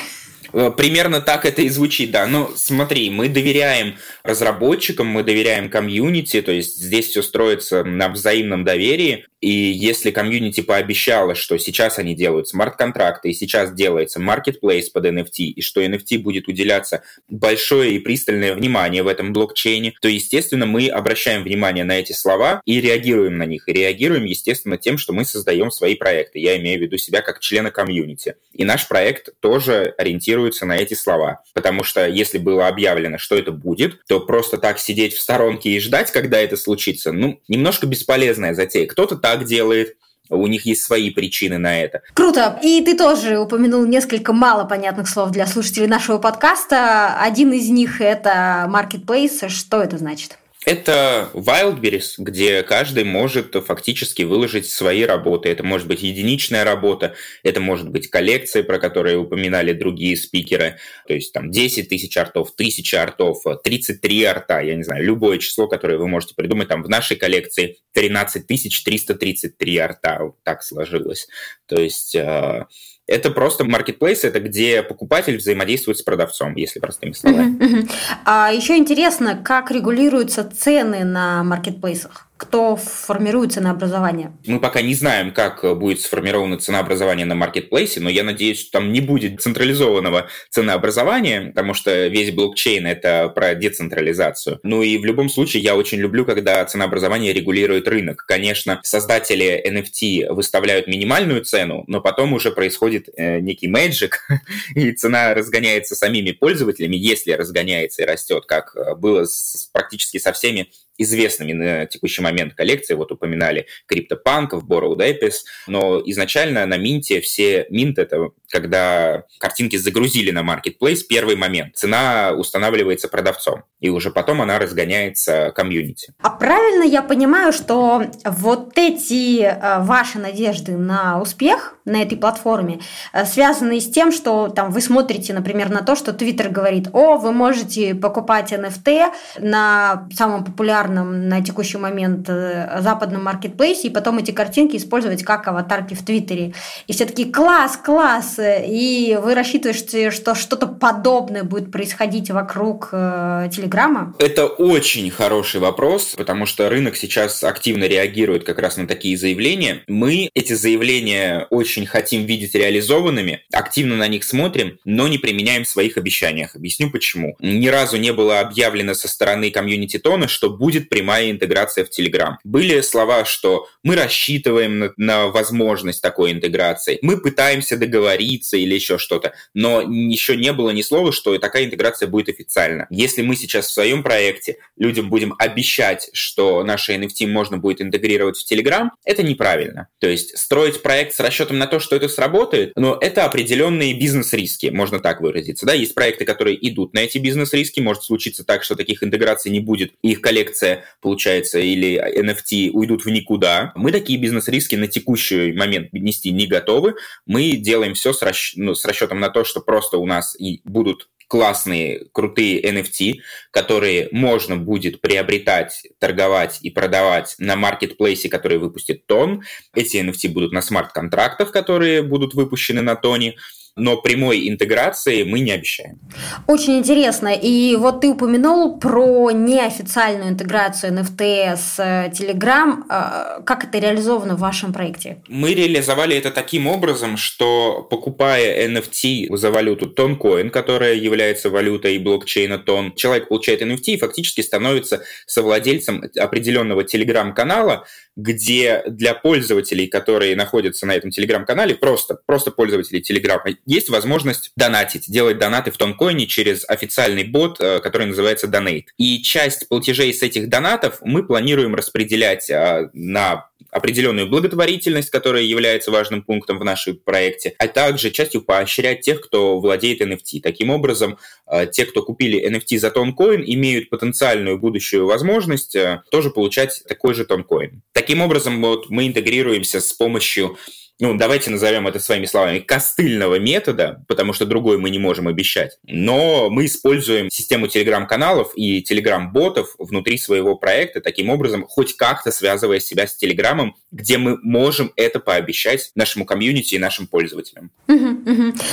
[0.53, 2.27] Э, примерно так это и звучит, да.
[2.27, 8.65] Но смотри, мы доверяем разработчикам, мы доверяем комьюнити, то есть здесь все строится на взаимном
[8.65, 9.27] доверии.
[9.41, 15.45] И если комьюнити пообещало, что сейчас они делают смарт-контракты, и сейчас делается marketplace под NFT,
[15.45, 20.89] и что NFT будет уделяться большое и пристальное внимание в этом блокчейне, то, естественно, мы
[20.89, 23.69] обращаем внимание на эти слова и реагируем на них.
[23.69, 26.39] И реагируем, естественно, тем, что мы создаем свои проекты.
[26.39, 28.37] Я имею в виду себя как члена комьюнити.
[28.53, 29.95] И наш проект тоже
[30.37, 31.43] ориентируется на эти слова.
[31.55, 35.81] Потому что если было объявлено, что это будет, то просто так сидеть в сторонке и
[35.81, 38.87] ждать, когда это случится, ну, немножко бесполезная затея.
[38.87, 39.97] Кто-то так делает,
[40.29, 42.03] у них есть свои причины на это.
[42.15, 42.59] Круто.
[42.63, 47.17] И ты тоже упомянул несколько мало понятных слов для слушателей нашего подкаста.
[47.21, 49.49] Один из них– это marketplace.
[49.49, 50.39] Что это значит?
[50.67, 55.49] Это Wildberries, где каждый может фактически выложить свои работы.
[55.49, 60.79] Это может быть единичная работа, это может быть коллекция, про которые упоминали другие спикеры.
[61.07, 65.69] То есть там 10 тысяч артов, 1000 артов, 33 арта, я не знаю, любое число,
[65.69, 66.67] которое вы можете придумать.
[66.67, 71.29] Там в нашей коллекции 13 333 арта, вот так сложилось.
[71.67, 72.67] То есть э,
[73.07, 77.57] это просто маркетплейс, это где покупатель взаимодействует с продавцом, если простыми словами.
[77.57, 77.91] Uh-huh, uh-huh.
[78.25, 82.27] А еще интересно, как регулируются цены на маркетплейсах?
[82.37, 84.33] Кто формирует ценообразование?
[84.47, 88.93] Мы пока не знаем, как будет сформировано ценообразование на маркетплейсе, но я надеюсь, что там
[88.93, 94.61] не будет централизованного ценообразования, потому что весь блокчейн— это про децентрализацию.
[94.63, 98.25] Ну и в любом случае я очень люблю, когда ценообразование регулирует рынок.
[98.27, 104.13] Конечно, создатели NFT выставляют минимальную цену, но потом уже происходит э, некий magic,
[104.75, 110.69] и цена разгоняется самими пользователями, если разгоняется и растет, как было с, практически со всеми
[110.99, 112.95] известными на текущий момент коллекции.
[112.95, 120.31] Вот упоминали CryptoPunk, Borrowed Epis, но изначально на Минте все Минт— это когда картинки загрузили
[120.31, 121.77] на Marketplace, первый момент.
[121.77, 126.15] Цена устанавливается продавцом, и уже потом она разгоняется комьюнити.
[126.21, 132.81] А правильно я понимаю, что вот эти э, ваши надежды на успех на этой платформе
[133.13, 137.17] э, связаны с тем, что там вы смотрите, например, на то, что Twitter говорит, о,
[137.17, 144.19] вы можете покупать NFT на самом популярном на текущий момент э, западном маркетплейсе, и потом
[144.19, 146.53] эти картинки использовать как аватарки в Твиттере.
[146.87, 153.49] И все таки класс, класс, и вы рассчитываете, что что-то подобное будет происходить вокруг э,
[153.53, 154.15] Телеграма?
[154.19, 159.83] Это очень хороший вопрос, потому что рынок сейчас активно реагирует как раз на такие заявления.
[159.87, 165.69] Мы эти заявления очень хотим видеть реализованными, активно на них смотрим, но не применяем в
[165.69, 166.57] своих обещаниях.
[166.57, 167.37] Объясню почему.
[167.41, 172.39] Ни разу не было объявлено со стороны комьюнити Тона, что будет прямая интеграция в Телеграм.
[172.45, 178.99] Были слова, что мы рассчитываем на, на возможность такой интеграции, мы пытаемся договориться или еще
[178.99, 179.35] что-то.
[179.55, 182.87] Но еще не было ни слова, что такая интеграция будет официально.
[182.91, 188.39] Если мы сейчас в своем проекте людям будем обещать, что наши NFT можно будет интегрировать
[188.39, 189.89] в Telegram, это неправильно.
[189.99, 194.67] То есть строить проект с расчетом на то, что это сработает, но это определенные бизнес-риски,
[194.67, 195.67] можно так выразиться.
[195.67, 195.75] Да?
[195.75, 199.93] Есть проекты, которые идут на эти бизнес-риски, может случиться так, что таких интеграций не будет,
[200.03, 203.73] и их коллекция, получается, или NFT уйдут в никуда.
[203.75, 206.95] Мы такие бизнес-риски на текущий момент нести не готовы.
[207.27, 208.55] Мы делаем все с, расч...
[208.57, 214.09] ну, с расчетом на то, что просто у нас и будут классные, крутые NFT, которые
[214.13, 219.43] можно будет приобретать, торговать и продавать на маркетплейсе, который выпустит Тон.
[219.75, 223.37] Эти NFT будут на смарт-контрактах, которые будут выпущены на Тоне.
[223.77, 226.01] Но прямой интеграции мы не обещаем.
[226.47, 227.29] Очень интересно.
[227.29, 232.83] И вот ты упомянул про неофициальную интеграцию NFT с э, Telegram.
[232.89, 235.23] Э, как это реализовано в вашем проекте?
[235.29, 242.59] Мы реализовали это таким образом, что покупая NFT за валюту Toncoin, которая является валютой блокчейна
[242.59, 247.85] Тон, человек получает NFT и фактически становится совладельцем определенного телеграм-канала,
[248.17, 255.05] где для пользователей, которые находятся на этом телеграм-канале, просто, просто пользователей телеграма, есть возможность донатить,
[255.09, 258.87] делать донаты в Тонкоине через официальный бот, э, который называется Donate.
[258.97, 265.91] И часть платежей с этих донатов мы планируем распределять а, на определенную благотворительность, которая является
[265.91, 270.41] важным пунктом в нашем проекте, а также частью поощрять тех, кто владеет NFT.
[270.43, 271.19] Таким образом,
[271.51, 277.15] э, те, кто купили NFT за тонкоин, имеют потенциальную будущую возможность э, тоже получать такой
[277.15, 277.83] же тонкоин.
[277.93, 280.57] Таким образом, вот мы интегрируемся с помощью
[280.99, 285.79] ну, давайте назовем это своими словами, костыльного метода, потому что другой мы не можем обещать.
[285.85, 292.81] Но мы используем систему телеграм-каналов и телеграм-ботов внутри своего проекта, таким образом, хоть как-то связывая
[292.81, 297.71] себя с телеграмом, где мы можем это пообещать нашему комьюнити и нашим пользователям.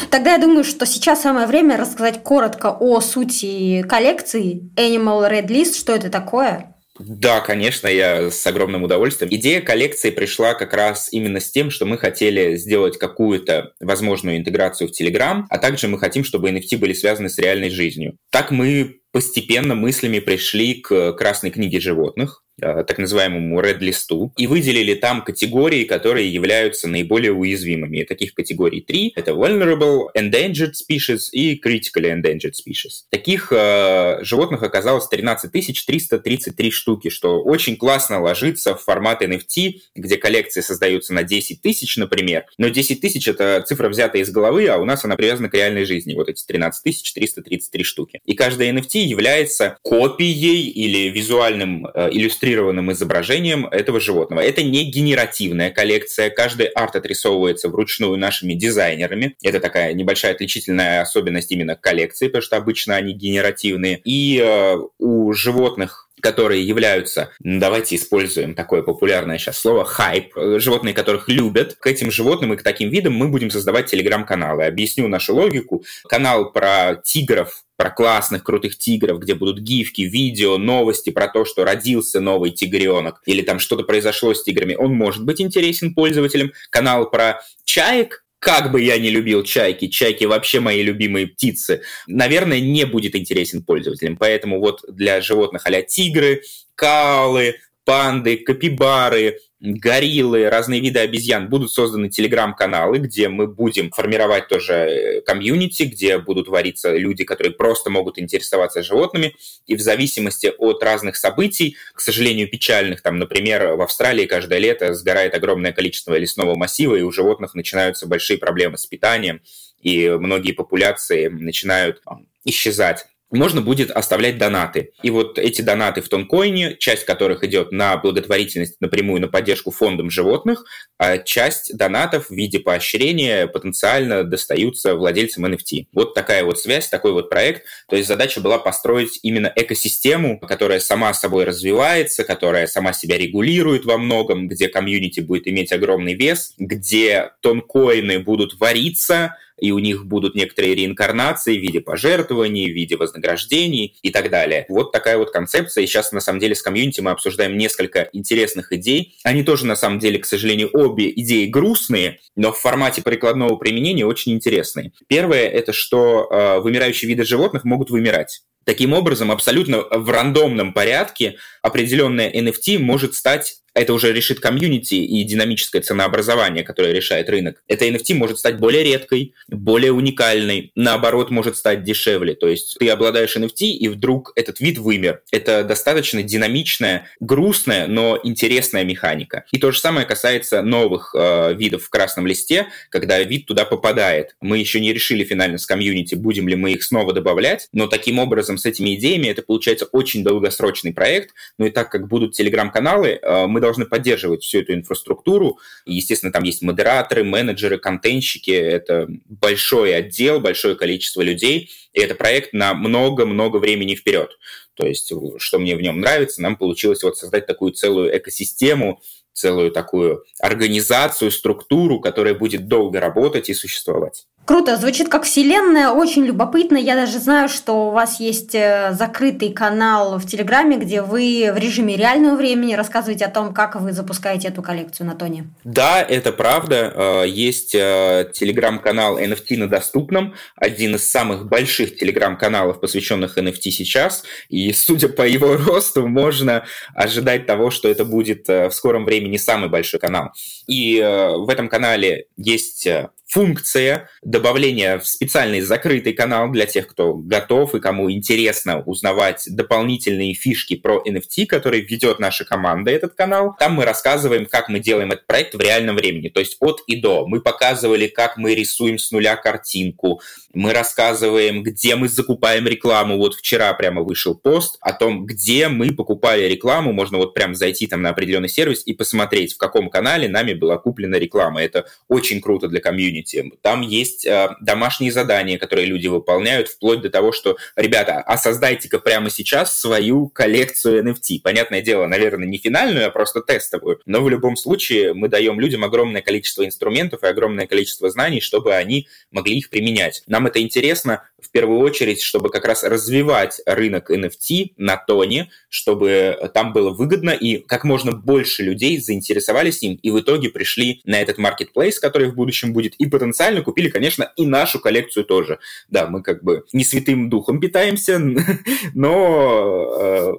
[0.09, 5.77] Тогда я думаю, что сейчас самое время рассказать коротко о сути коллекции Animal Red List,
[5.77, 9.33] что это такое, да, конечно, я с огромным удовольствием.
[9.33, 14.87] Идея коллекции пришла как раз именно с тем, что мы хотели сделать какую-то возможную интеграцию
[14.87, 18.17] в Telegram, а также мы хотим, чтобы NFT были связаны с реальной жизнью.
[18.31, 25.23] Так мы постепенно мыслями пришли к красной книге животных, так называемому Red-листу, и выделили там
[25.23, 27.97] категории, которые являются наиболее уязвимыми.
[27.97, 29.11] И таких категорий три.
[29.15, 33.05] Это Vulnerable, Endangered Species и Critically Endangered Species.
[33.09, 40.17] Таких э, животных оказалось 13 333 штуки, что очень классно ложится в формат NFT, где
[40.17, 42.45] коллекции создаются на 10 тысяч, например.
[42.57, 45.85] Но 10 тысяч— это цифра взята из головы, а у нас она привязана к реальной
[45.85, 46.13] жизни.
[46.13, 48.21] Вот эти 13 333 штуки.
[48.25, 54.41] И каждая NFT является копией или визуальным э, иллюстрацией иллюстрированным изображением этого животного.
[54.41, 56.29] Это не генеративная коллекция.
[56.29, 59.35] Каждый арт отрисовывается вручную нашими дизайнерами.
[59.41, 64.01] Это такая небольшая отличительная особенность именно коллекции, потому что обычно они генеративные.
[64.03, 70.93] И э, у животных которые являются, давайте используем такое популярное сейчас слово, хайп, э, животные,
[70.93, 71.75] которых любят.
[71.75, 74.63] К этим животным и к таким видам мы будем создавать телеграм-каналы.
[74.63, 75.83] Объясню нашу логику.
[76.07, 81.65] Канал про тигров про классных, крутых тигров, где будут гифки, видео, новости про то, что
[81.65, 86.53] родился новый тигренок, или там что-то произошло с тиграми, он может быть интересен пользователям.
[86.69, 92.59] Канал про чаек, как бы я не любил чайки, чайки вообще мои любимые птицы, наверное,
[92.59, 94.17] не будет интересен пользователям.
[94.17, 96.41] Поэтому вот для животных а тигры,
[96.75, 104.73] калы, панды, капибары, гориллы, разные виды обезьян, будут созданы телеграм-каналы, где мы будем формировать тоже
[104.73, 110.83] э, комьюнити, где будут вариться люди, которые просто могут интересоваться животными, и в зависимости от
[110.83, 116.55] разных событий, к сожалению, печальных, там, например, в Австралии каждое лето сгорает огромное количество лесного
[116.55, 119.41] массива, и у животных начинаются большие проблемы с питанием,
[119.81, 122.01] и многие популяции начинают
[122.43, 123.05] исчезать
[123.37, 124.91] можно будет оставлять донаты.
[125.01, 130.09] И вот эти донаты в Тонкоине, часть которых идет на благотворительность напрямую на поддержку фондам
[130.09, 130.65] животных,
[130.97, 135.87] а часть донатов в виде поощрения потенциально достаются владельцам NFT.
[135.93, 137.63] Вот такая вот связь, такой вот проект.
[137.89, 143.85] То есть задача была построить именно экосистему, которая сама собой развивается, которая сама себя регулирует
[143.85, 150.05] во многом, где комьюнити будет иметь огромный вес, где тонкоины будут вариться, и у них
[150.05, 154.65] будут некоторые реинкарнации в виде пожертвований, в виде вознаграждений и так далее.
[154.69, 155.83] Вот такая вот концепция.
[155.83, 159.17] И сейчас, на самом деле, с комьюнити мы обсуждаем несколько интересных идей.
[159.23, 164.05] Они тоже, на самом деле, к сожалению, обе идеи грустные, но в формате прикладного применения
[164.05, 164.91] очень интересные.
[165.07, 168.41] Первое— это что э, вымирающие виды животных могут вымирать.
[168.65, 175.23] Таким образом, абсолютно в рандомном порядке определенная NFT может стать это уже решит комьюнити и
[175.23, 177.63] динамическое ценообразование, которое решает рынок.
[177.67, 182.35] Эта NFT может стать более редкой, более уникальной, наоборот, может стать дешевле.
[182.35, 185.23] То есть ты обладаешь NFT, и вдруг этот вид вымер.
[185.31, 189.45] Это достаточно динамичная, грустная, но интересная механика.
[189.51, 194.35] И то же самое касается новых э, видов в красном листе, когда вид туда попадает.
[194.39, 198.19] Мы еще не решили финально с комьюнити, будем ли мы их снова добавлять, но таким
[198.19, 201.33] образом с этими идеями это получается очень долгосрочный проект.
[201.57, 205.59] Ну и так как будут телеграм-каналы, э, мы должны поддерживать всю эту инфраструктуру.
[205.85, 208.51] Естественно, там есть модераторы, менеджеры, контентщики.
[208.51, 211.71] Это большой отдел, большое количество людей.
[211.93, 214.37] И это проект на много-много времени вперед.
[214.75, 219.01] То есть, что мне в нем нравится, нам получилось вот создать такую целую экосистему,
[219.33, 224.25] целую такую организацию, структуру, которая будет долго работать и существовать.
[224.45, 226.75] Круто, звучит как вселенная, очень любопытно.
[226.75, 231.57] Я даже знаю, что у вас есть э, закрытый канал в Телеграме, где вы в
[231.57, 235.47] режиме реального времени рассказываете о том, как вы запускаете эту коллекцию на Тоне.
[235.63, 236.93] Да, это правда.
[236.93, 244.25] Э, есть э, телеграм-канал NFT на доступном, один из самых больших телеграм-каналов, посвященных NFT сейчас.
[244.49, 249.69] И судя по его росту, можно ожидать того, что это будет в скором времени самый
[249.69, 250.31] большой канал.
[250.67, 252.89] И в этом канале есть
[253.33, 260.35] функция добавления в специальный закрытый канал для тех, кто готов и кому интересно узнавать дополнительные
[260.35, 263.55] фишки про NFT, который ведет наша команда этот канал.
[263.57, 266.95] Там мы рассказываем, как мы делаем этот проект в реальном времени, то есть от и
[266.95, 267.25] до.
[267.25, 270.21] Мы показывали, как мы рисуем с нуля картинку,
[270.53, 273.17] мы рассказываем, где мы закупаем рекламу.
[273.17, 276.93] Вот вчера прямо вышел пост о том, где мы покупали рекламу.
[276.93, 280.77] Можно вот прям зайти там на определенный сервис и посмотреть, в каком канале нами была
[280.77, 281.63] куплена реклама.
[281.63, 283.22] Это очень круто для комьюнити.
[283.61, 288.99] Там есть э, домашние задания, которые люди выполняют, вплоть до того, что, ребята, а создайте-ка
[288.99, 291.41] прямо сейчас свою коллекцию NFT.
[291.43, 293.99] Понятное дело, наверное, не финальную, а просто тестовую.
[294.05, 298.75] Но в любом случае мы даем людям огромное количество инструментов и огромное количество знаний, чтобы
[298.75, 300.23] они могли их применять.
[300.27, 306.37] Нам это интересно в первую очередь, чтобы как раз развивать рынок NFT на тоне, чтобы
[306.53, 311.21] там было выгодно и как можно больше людей заинтересовались им и в итоге пришли на
[311.21, 315.59] этот marketplace, который в будущем будет, и потенциально купили, конечно, и нашу коллекцию тоже.
[315.89, 318.19] Да, мы как бы не святым духом питаемся,
[318.93, 320.33] но э,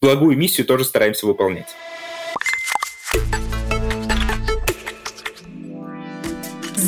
[0.00, 1.68] благую миссию тоже стараемся выполнять.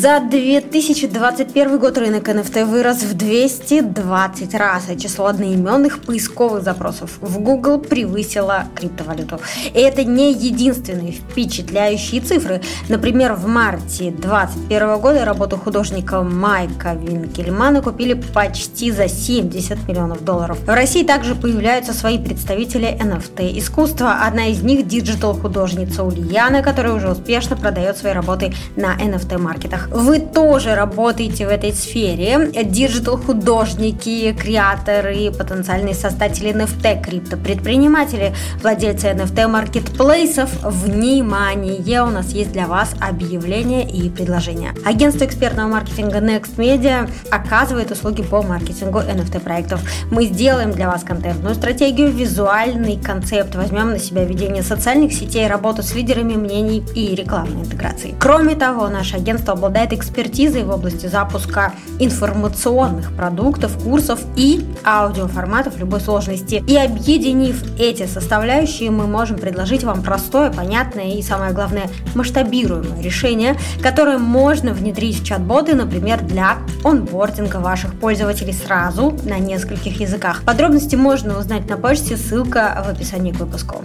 [0.01, 7.39] За 2021 год рынок NFT вырос в 220 раз, а число одноименных поисковых запросов в
[7.39, 9.39] Google превысило криптовалюту.
[9.75, 12.63] И это не единственные впечатляющие цифры.
[12.89, 20.57] Например, в марте 2021 года работу художника Майка Винкельмана купили почти за 70 миллионов долларов.
[20.65, 24.21] В России также появляются свои представители NFT искусства.
[24.25, 30.73] Одна из них– диджитал-художница Ульяна, которая уже успешно продает свои работы на NFT-маркетах вы тоже
[30.75, 42.27] работаете в этой сфере, digital-художники, креаторы, потенциальные создатели NFT, крипто-предприниматели, владельцы NFT-маркетплейсов, внимание, у нас
[42.29, 44.73] есть для вас объявление и предложение.
[44.85, 49.81] Агентство экспертного маркетинга Next Media оказывает услуги по маркетингу NFT-проектов.
[50.09, 55.83] Мы сделаем для вас контентную стратегию, визуальный концепт, возьмем на себя ведение социальных сетей, работу
[55.83, 58.15] с лидерами мнений и рекламной интеграции.
[58.19, 65.77] Кроме того, наше агентство обладает обладает экспертизой в области запуска информационных продуктов, курсов и аудиоформатов
[65.79, 66.63] любой сложности.
[66.67, 73.55] И объединив эти составляющие, мы можем предложить вам простое, понятное и, самое главное, масштабируемое решение,
[73.81, 80.43] которое можно внедрить в чат-боты, например, для онбординга ваших пользователей сразу на нескольких языках.
[80.45, 83.83] Подробности можно узнать на почте, ссылка в описании к выпуску.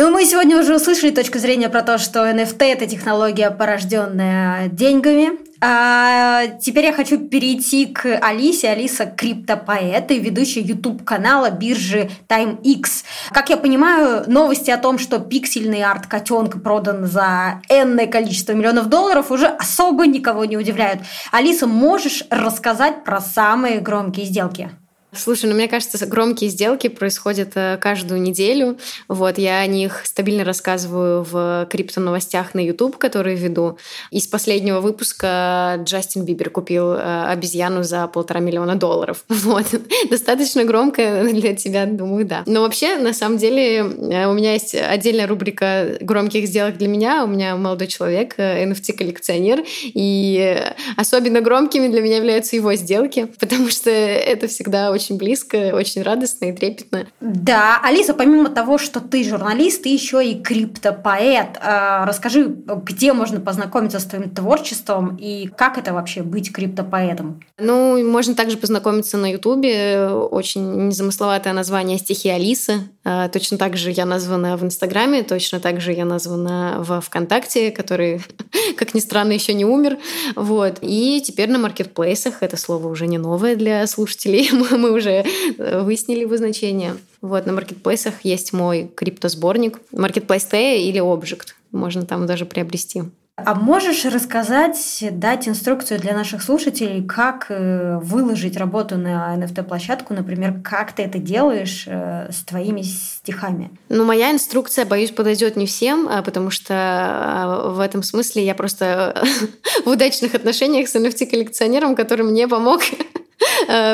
[0.00, 5.30] Ну, мы сегодня уже услышали точку зрения про то, что NFT– это технология, порожденная деньгами.
[5.60, 8.68] А теперь я хочу перейти к Алисе.
[8.68, 13.02] Алиса– криптопоэт и ведущая YouTube-канала биржи TimeX.
[13.32, 18.86] Как я понимаю, новости о том, что пиксельный арт котенка продан за энное количество миллионов
[18.88, 21.00] долларов, уже особо никого не удивляют.
[21.32, 24.70] Алиса, можешь рассказать про самые громкие сделки?
[25.14, 28.76] Слушай, ну мне кажется, громкие сделки происходят э, каждую неделю.
[29.08, 33.78] Вот, я о них стабильно рассказываю в крипто-новостях на YouTube, которые веду.
[34.10, 39.24] Из последнего выпуска Джастин Бибер купил э, обезьяну за полтора миллиона долларов.
[39.48, 39.64] Вот.
[40.10, 42.42] Достаточно громко для тебя, думаю, да.
[42.44, 47.24] Но вообще, на самом деле, э, у меня есть отдельная рубрика громких сделок для меня.
[47.24, 50.62] У меня молодой человек, NFT-коллекционер, и
[50.96, 56.46] особенно громкими для меня являются его сделки, потому что это всегда очень близко, очень радостно
[56.46, 57.06] и трепетно.
[57.20, 61.58] Да, Алиса, помимо того, что ты журналист, ты еще и криптопоэт.
[61.60, 67.40] А, расскажи, где можно познакомиться с твоим творчеством и как это вообще быть криптопоэтом?
[67.58, 70.08] Ну, можно также познакомиться на Ютубе.
[70.08, 72.80] Очень незамысловатое название «Стихи Алисы».
[73.10, 77.70] А, точно так же я названа в Инстаграме, точно так же я названа в ВКонтакте,
[77.70, 78.20] который,
[78.76, 79.96] как ни странно, еще не умер.
[80.36, 80.76] Вот.
[80.82, 85.24] И теперь на маркетплейсах, это слово уже не новое для слушателей, мы мы уже
[85.56, 86.98] э, выяснили его значение.
[87.22, 89.80] Вот, на маркетплейсах есть мой криптосборник.
[89.90, 91.54] Marketplace T или Object.
[91.72, 93.04] Можно там даже приобрести.
[93.44, 100.60] А можешь рассказать, дать инструкцию для наших слушателей, как э, выложить работу на NFT-площадку, например,
[100.64, 103.70] как ты это делаешь э, с твоими стихами?
[103.88, 109.22] Ну, моя инструкция, боюсь, подойдет не всем, а, потому что в этом смысле я просто
[109.84, 113.18] в удачных отношениях с NFT-коллекционером, который мне помог Э,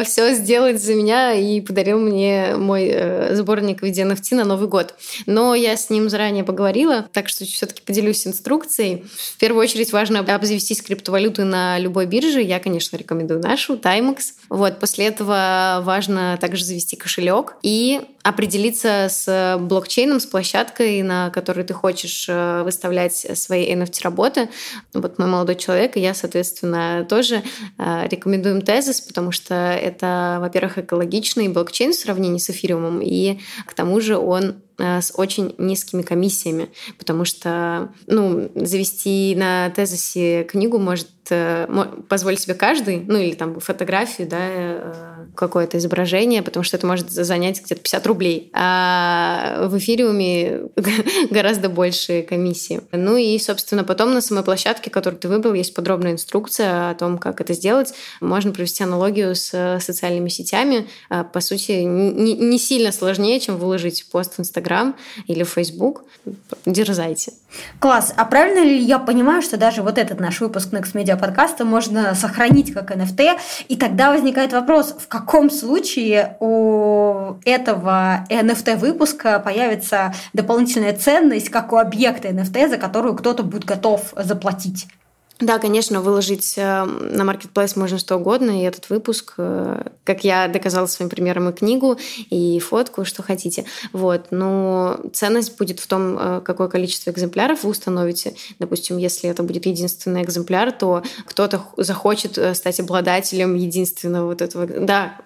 [0.04, 4.68] все сделать за меня и подарил мне мой э, сборник в виде NFT на Новый
[4.68, 4.94] год.
[5.26, 9.04] Но я с ним заранее поговорила, так что все-таки поделюсь инструкцией.
[9.34, 12.40] В первую очередь важно обзавестись криптовалютой на любой бирже.
[12.40, 14.18] Я, конечно, рекомендую нашу, Timex.
[14.54, 21.64] Вот, после этого важно также завести кошелек и определиться с блокчейном, с площадкой, на которой
[21.64, 24.48] ты хочешь э, выставлять свои NFT-работы.
[24.92, 27.42] Вот мой молодой человек, и я, соответственно, тоже
[27.78, 34.00] рекомендуем тезис, потому что это, во-первых, экологичный блокчейн в сравнении с эфириумом, и к тому
[34.00, 36.68] же он Э, с очень низкими комиссиями,
[36.98, 41.66] потому что ну, завести на тезисе книгу может э,
[42.08, 47.10] позволить себе каждый, ну или там фотографию, да, э, какое-то изображение, потому что это может
[47.10, 48.50] занять где-то 50 рублей.
[48.52, 50.62] А в эфириуме
[51.30, 52.80] гораздо больше комиссии.
[52.92, 57.18] Ну и, собственно, потом на самой площадке, которую ты выбрал, есть подробная инструкция о том,
[57.18, 57.94] как это сделать.
[58.20, 60.86] Можно провести аналогию с социальными сетями.
[61.32, 64.94] По сути, не сильно сложнее, чем выложить пост в Инстаграм
[65.26, 66.04] или в Фейсбук.
[66.66, 67.32] Дерзайте.
[67.78, 68.12] Класс.
[68.16, 72.14] А правильно ли я понимаю, что даже вот этот наш выпуск Next Media подкаста можно
[72.14, 73.38] сохранить как NFT?
[73.68, 81.72] И тогда возникает вопрос, в каком случае у этого NFT выпуска появится дополнительная ценность, как
[81.72, 84.86] у объекта NFT, за которую кто-то будет готов заплатить?
[85.40, 90.46] Да, конечно, выложить э, на Marketplace можно что угодно, и этот выпуск, э, как я
[90.46, 91.98] доказала своим примером, и книгу,
[92.30, 93.64] и фотку, что хотите.
[93.92, 94.26] Вот.
[94.30, 98.36] Но ценность будет в том, э, какое количество экземпляров вы установите.
[98.60, 104.66] Допустим, если это будет единственный экземпляр, то кто-то захочет стать обладателем единственного вот этого.
[104.66, 105.16] Да,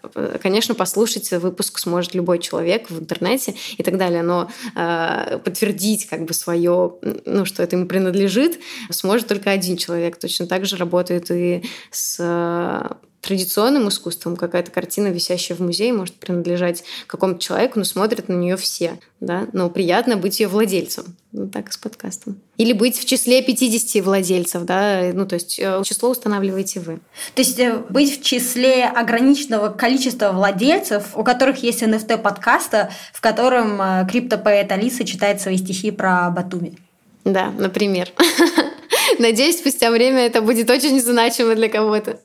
[0.43, 6.33] конечно, послушать выпуск сможет любой человек в интернете и так далее, но подтвердить как бы
[6.33, 6.95] свое,
[7.27, 8.59] ну, что это ему принадлежит,
[8.91, 14.37] сможет только один человек человек точно так же работает и с э, традиционным искусством.
[14.37, 19.01] Какая-то картина, висящая в музее, может принадлежать какому-то человеку, но смотрят на нее все.
[19.21, 19.49] Да?
[19.53, 21.17] Но приятно быть ее владельцем.
[21.33, 22.41] Ну, так и с подкастом.
[22.57, 27.01] Или быть в числе 50 владельцев, да, ну, то есть э, число устанавливаете вы.
[27.35, 33.21] То есть э, быть в числе ограниченного количества владельцев, у которых есть NFT подкаста, в
[33.21, 36.79] котором криптопоэт Алиса читает свои стихи про Батуми.
[37.25, 38.11] Да, например.
[39.19, 42.21] Надеюсь, спустя время это будет очень значимо для кого-то.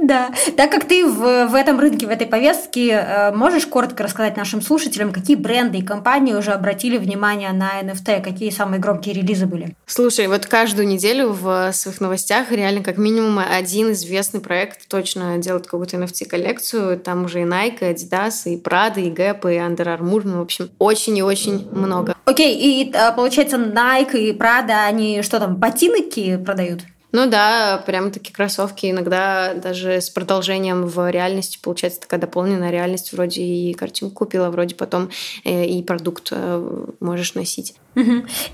[0.00, 4.36] Да, так как ты в, в этом рынке, в этой повестке, э, можешь коротко рассказать
[4.36, 9.46] нашим слушателям, какие бренды и компании уже обратили внимание на NFT, какие самые громкие релизы
[9.46, 9.74] были?
[9.86, 15.66] Слушай, вот каждую неделю в своих новостях реально как минимум один известный проект точно делает
[15.66, 16.98] какую-то NFT-коллекцию.
[16.98, 20.22] Там уже и Nike, и Adidas, и Prada, и Gap, и Under Armour.
[20.24, 22.16] Ну, в общем, очень и очень много.
[22.26, 26.82] Окей, okay, и э, получается Nike и Prada, они что там, ботинки продают?
[27.16, 33.10] Ну да, прям такие кроссовки иногда даже с продолжением в реальности получается такая дополненная реальность.
[33.14, 35.08] Вроде и картинку купила, вроде потом
[35.42, 37.74] э, и продукт э, можешь носить.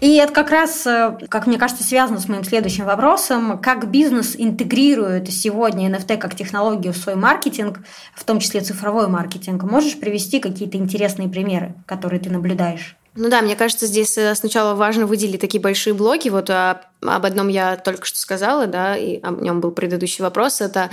[0.01, 3.59] И это как раз, э, как мне кажется, связано с моим следующим вопросом.
[3.59, 7.81] Как бизнес интегрирует сегодня NFT как технологию в свой маркетинг,
[8.15, 9.65] в том числе цифровой маркетинг?
[9.65, 12.97] Можешь привести какие-то интересные примеры, которые ты наблюдаешь?
[13.15, 16.31] Ну да, мне кажется, здесь э, сначала важно выделить такие большие блоки.
[16.31, 20.63] Вот а, об одном я только что сказала, да, и о нем был предыдущий вопрос.
[20.63, 20.89] Это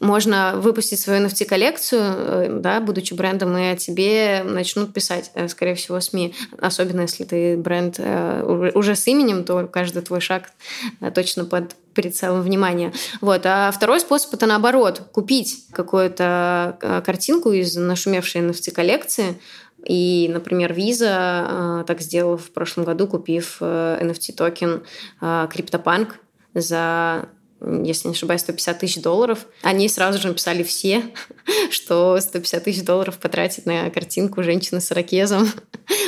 [0.00, 5.74] можно выпустить свою NFT-коллекцию, э, да, будучи брендом, и о тебе начнут писать, э, скорее
[5.74, 6.34] всего, СМИ.
[6.58, 8.00] Особенно если ты бренд
[8.74, 10.50] уже с именем, то каждый твой шаг
[11.14, 12.92] точно под прицелом внимания.
[13.20, 13.42] Вот.
[13.44, 19.36] А второй способ это наоборот, купить какую-то картинку из нашумевшей NFT-коллекции,
[19.88, 24.82] и, например, Visa э, так сделала в прошлом году, купив э, NFT-токен
[25.20, 26.12] э, CryptoPunk
[26.52, 27.30] за
[27.60, 29.46] если не ошибаюсь, 150 тысяч долларов.
[29.62, 31.02] Они сразу же написали все,
[31.70, 35.48] что 150 тысяч долларов потратить на картинку женщины с ракезом.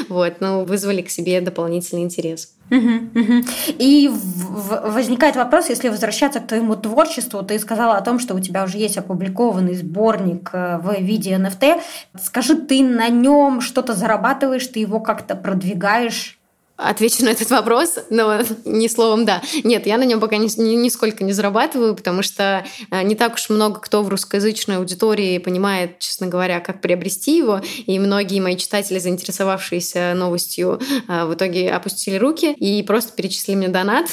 [0.09, 2.55] Вот, ну, вызвали к себе дополнительный интерес.
[2.71, 8.65] И возникает вопрос, если возвращаться к твоему творчеству, ты сказала о том, что у тебя
[8.65, 11.81] уже есть опубликованный сборник э, в виде NFT.
[12.23, 16.40] Скажи, ты на нем что-то зарабатываешь, ты его как-то продвигаешь?
[16.83, 19.43] Отвечу на этот вопрос, но не словом «да».
[19.65, 23.35] Нет, я на нем пока ни, ни, нисколько не зарабатываю, потому что э, не так
[23.35, 27.61] уж много кто в русскоязычной аудитории понимает, честно говоря, как приобрести его.
[27.87, 33.69] И многие мои читатели, заинтересовавшиеся новостью, э, в итоге опустили руки и просто перечислили мне
[33.69, 34.07] донат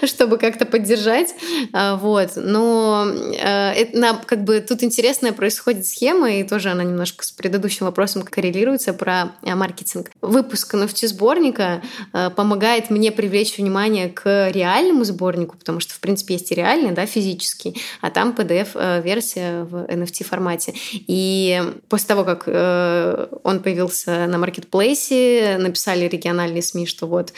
[0.04, 1.34] чтобы как-то поддержать.
[1.72, 2.30] А, вот.
[2.36, 7.86] Но э, это, как бы тут интересная происходит схема, и тоже она немножко с предыдущим
[7.86, 10.10] вопросом коррелируется про э, маркетинг.
[10.20, 11.82] Выпуск NFT-сборника
[12.12, 16.92] э, помогает мне привлечь внимание к реальному сборнику, потому что, в принципе, есть и реальный,
[16.92, 20.74] да, физический, а там PDF-версия в NFT-формате.
[21.06, 27.32] И после того, как он появился на маркетплейсе, написали региональные СМИ, что вот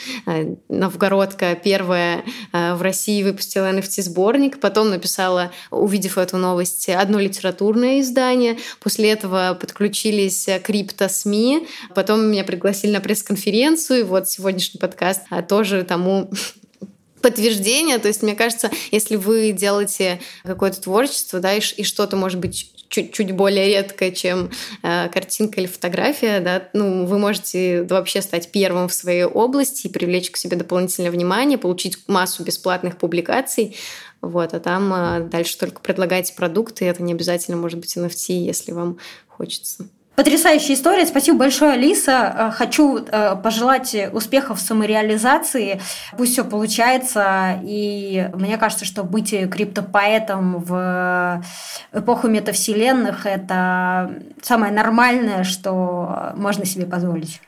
[0.69, 2.23] Новгородка первая
[2.53, 8.57] в России выпустила NFT-сборник, потом написала, увидев эту новость, одно литературное издание.
[8.79, 15.83] После этого подключились крипто-СМИ, потом меня пригласили на пресс-конференцию, и вот сегодняшний подкаст а тоже
[15.83, 16.29] тому
[17.21, 17.97] подтверждение.
[17.97, 22.72] То есть, мне кажется, если вы делаете какое-то творчество, да, и, и что-то, может быть,
[22.93, 24.51] чуть-чуть более редкое, чем
[24.83, 29.89] э, картинка или фотография, да, ну, вы можете вообще стать первым в своей области и
[29.89, 33.75] привлечь к себе дополнительное внимание, получить массу бесплатных публикаций,
[34.21, 38.71] вот, а там э, дальше только предлагайте продукты, это не обязательно может быть NFT, если
[38.71, 39.87] вам хочется.
[40.15, 41.07] Потрясающая история.
[41.07, 42.35] Спасибо большое, Алиса.
[42.37, 45.81] Э, хочу э, пожелать успехов в самореализации.
[46.15, 47.59] Пусть все получается.
[47.63, 51.43] И мне кажется, что быть криптопоэтом в
[51.91, 57.41] эпоху метавселенных– это самое нормальное, что можно себе позволить.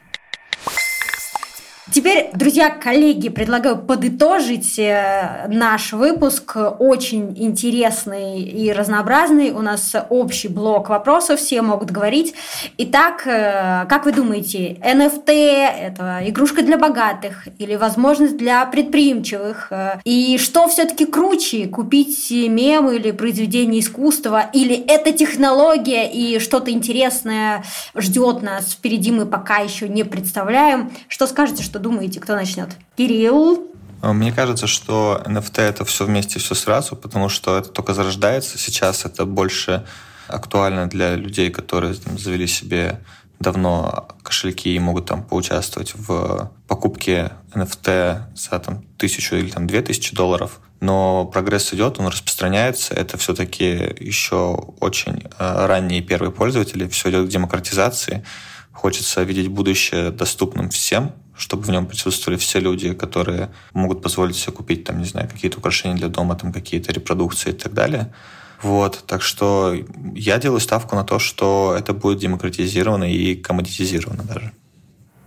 [1.96, 6.58] Теперь, друзья, коллеги, предлагаю подытожить э, наш выпуск.
[6.78, 9.52] Очень интересный и разнообразный.
[9.52, 12.36] У нас общий блок вопросов, все могут говорить.
[12.78, 15.30] Итак, э, как вы думаете, NFT–
[15.80, 19.68] это игрушка для богатых или возможность для предприимчивых?
[19.72, 24.50] Э, и что все-таки круче, купить мем или произведение искусства?
[24.52, 27.64] Или это технология и что-то интересное
[27.96, 30.92] ждет нас впереди, мы пока еще не представляем?
[31.08, 32.70] Что скажете, что думаете, кто начнет?
[32.98, 33.72] Кирилл?
[34.02, 38.58] А, мне кажется, что NFT это все вместе, все сразу, потому что это только зарождается.
[38.58, 39.86] Сейчас это больше
[40.28, 43.02] актуально для людей, которые там, завели себе
[43.40, 49.84] давно кошельки и могут там поучаствовать в покупке NFT за там, тысячу или там, две
[49.84, 50.60] тысячи долларов.
[50.80, 52.96] Но прогресс идет, он распространяется.
[52.96, 56.88] Это все-таки еще очень э, ранние первые пользователи.
[56.88, 58.24] Все идет к демократизации.
[58.72, 64.54] Хочется видеть будущее доступным всем, чтобы в нем присутствовали все люди, которые могут позволить себе
[64.54, 68.14] купить, там, не знаю, какие-то украшения для дома, там, какие-то репродукции и так далее.
[68.62, 69.76] Вот, так что
[70.16, 74.52] я делаю ставку на то, что это будет демократизировано и коммодитизировано даже.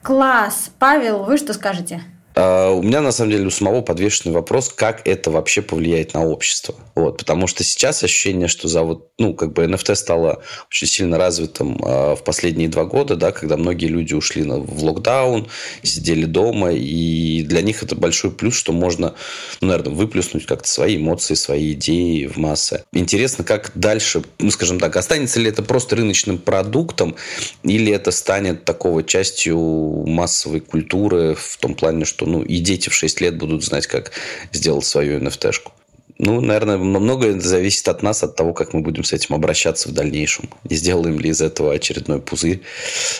[0.02, 0.70] Класс!
[0.78, 2.02] Павел, вы что скажете?
[2.38, 6.24] А, у меня, на самом деле, у самого подвешенный вопрос, как это вообще повлияет на
[6.24, 6.76] общество.
[6.94, 11.18] Вот, потому что сейчас ощущение, что за вот, ну, как бы NFT стало очень сильно
[11.18, 15.48] развитым э, в последние два года, да, когда многие люди ушли на, в локдаун,
[15.82, 19.14] сидели дома, и для них это большой плюс, что можно,
[19.60, 22.84] ну, наверное, выплюснуть как-то свои эмоции, свои идеи в массы.
[22.92, 27.16] Интересно, как дальше, ну, скажем так, останется ли это просто рыночным продуктом,
[27.64, 29.58] или это станет такого частью
[30.06, 34.12] массовой культуры в том плане, что ну, и дети в 6 лет будут знать, как
[34.52, 35.72] сделать свою NFT-шку.
[36.18, 39.92] Ну, наверное, многое зависит от нас, от того, как мы будем с этим обращаться в
[39.92, 40.50] дальнейшем.
[40.64, 42.62] Не сделаем ли из этого очередной пузырь.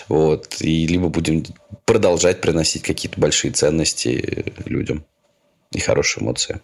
[0.09, 0.57] Вот.
[0.59, 1.45] И либо будем
[1.85, 5.05] продолжать приносить какие-то большие ценности людям
[5.71, 6.59] и хорошие эмоции.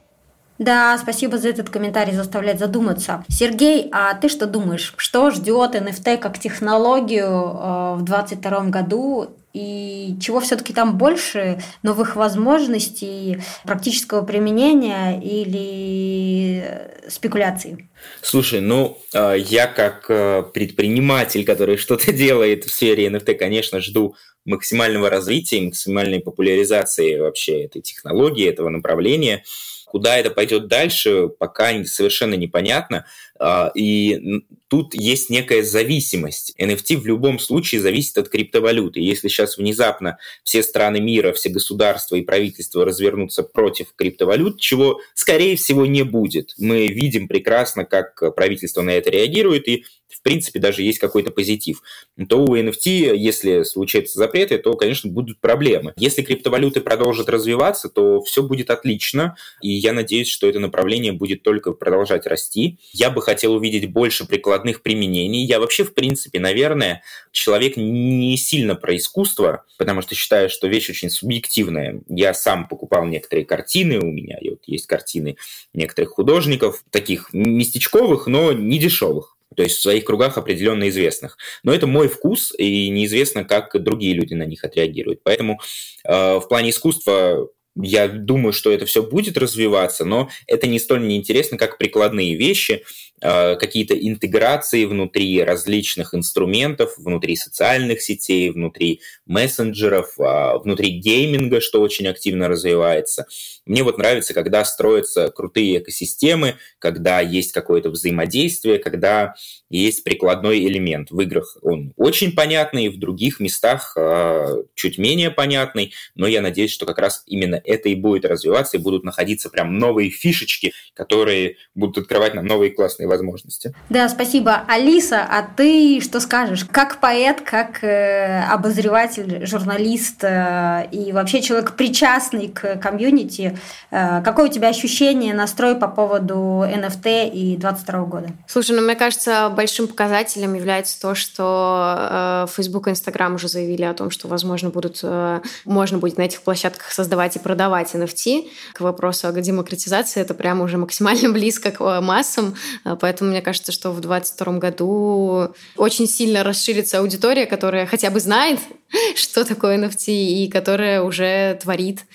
[0.58, 3.26] Да, спасибо за этот комментарий, заставляет задуматься.
[3.28, 10.18] Сергей, а ты что думаешь, что ждет NFT как технологию э, в 2022 году и
[10.20, 17.90] чего все-таки там больше новых возможностей практического применения или спекуляций?
[18.22, 24.16] Слушай, ну, а, я как э, предприниматель, который что-то делает в сфере NFT, конечно, жду
[24.44, 29.44] максимального развития, максимальной популяризации вообще этой технологии, этого направления.
[29.86, 33.06] Куда это пойдет дальше, пока совершенно непонятно.
[33.40, 36.54] А, и тут есть некая зависимость.
[36.60, 39.00] NFT в любом случае зависит от криптовалюты.
[39.00, 45.56] Если сейчас внезапно все страны мира, все государства и правительства развернутся против криптовалют, чего, скорее
[45.58, 46.54] всего, не будет.
[46.58, 51.82] Мы видим прекрасно, как правительство на это реагирует, и в принципе, даже есть какой-то позитив,
[52.30, 55.94] то у NFT, если случаются запреты, то, конечно, будут проблемы.
[55.98, 61.44] Если криптовалюты продолжат развиваться, то все будет отлично, и я надеюсь, что это направление будет
[61.44, 62.80] только продолжать расти.
[62.92, 65.46] Я бы хотел увидеть больше прикладных применений.
[65.46, 70.90] Я вообще, в принципе, наверное, человек не сильно про искусство, потому что считаю, что вещь
[70.90, 72.02] очень субъективная.
[72.08, 75.38] Я сам покупал некоторые картины, у меня вот есть картины
[75.74, 81.38] некоторых художников, таких местечковых, но не дешевых то есть в своих кругах определенно известных.
[81.64, 85.22] Но это мой вкус, и неизвестно, как другие люди на них отреагируют.
[85.24, 85.62] Поэтому
[86.04, 91.08] э, в плане искусства я думаю, что это все будет развиваться, но это не столь
[91.08, 92.84] неинтересно, как прикладные вещи,
[93.22, 101.82] Э, какие-то интеграции внутри различных инструментов, внутри социальных сетей, внутри мессенджеров, а, внутри гейминга, что
[101.82, 103.26] очень активно развивается.
[103.66, 109.34] Мне вот нравится, когда строятся крутые экосистемы, когда есть какое-то взаимодействие, когда
[109.70, 111.10] есть прикладной элемент.
[111.10, 116.72] В играх он очень понятный, в других местах э, чуть менее понятный, но я надеюсь,
[116.72, 121.58] что как раз именно это и будет развиваться, и будут находиться прям новые фишечки, которые
[121.74, 123.74] будут открывать нам новые классные возможности.
[123.90, 124.64] Да, спасибо.
[124.68, 126.66] Алиса, а ты что скажешь?
[126.72, 133.58] Как поэт, как э, обозреватель, журналист э, и вообще человек причастный к комьюнити,
[133.92, 138.30] э, какое у тебя ощущение, настрой по поводу NFT и 22 года?
[138.48, 143.84] Слушай, ну мне кажется, большим показателем является то, что э, Facebook и Instagram уже заявили
[143.84, 148.50] о том, что, возможно, будут, э, можно будет на этих площадках создавать и продавать NFT.
[148.74, 152.56] К вопросу о демократизации это прямо уже максимально близко к э, массам,
[153.00, 158.60] поэтому мне кажется, что в 2022 году очень сильно расширится аудитория, которая хотя бы знает,
[159.16, 162.06] что такое NFT, и которая уже творит,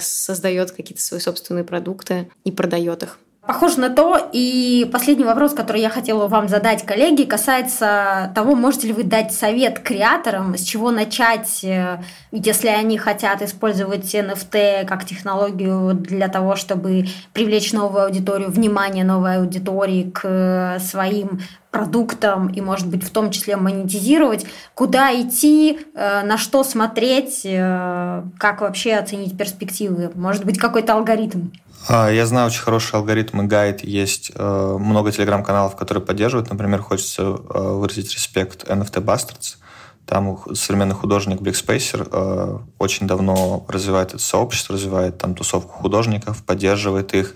[0.00, 3.18] создает какие-то свои собственные продукты и продает их.
[3.48, 4.28] Похоже на то.
[4.30, 9.32] И последний вопрос, который я хотела вам задать, коллеги, касается того, можете ли вы дать
[9.32, 11.98] совет креаторам, с чего начать, э,
[12.30, 19.38] если они хотят использовать NFT как технологию для того, чтобы привлечь новую аудиторию, внимание новой
[19.38, 21.40] аудитории к своим
[21.70, 24.44] продуктам и, может быть, в том числе монетизировать,
[24.74, 31.48] куда идти, э, на что смотреть, э, как вообще оценить перспективы, может быть, какой-то алгоритм.
[31.86, 33.84] А, я знаю очень хороший алгоритм и гайд.
[33.84, 36.50] Есть э, много телеграм-каналов, которые поддерживают.
[36.50, 39.56] Например, хочется э, выразить респект NFT Bastards.
[40.04, 47.14] Там современный художник Бликспейсер э, очень давно развивает это сообщество, развивает там тусовку художников, поддерживает
[47.14, 47.34] их,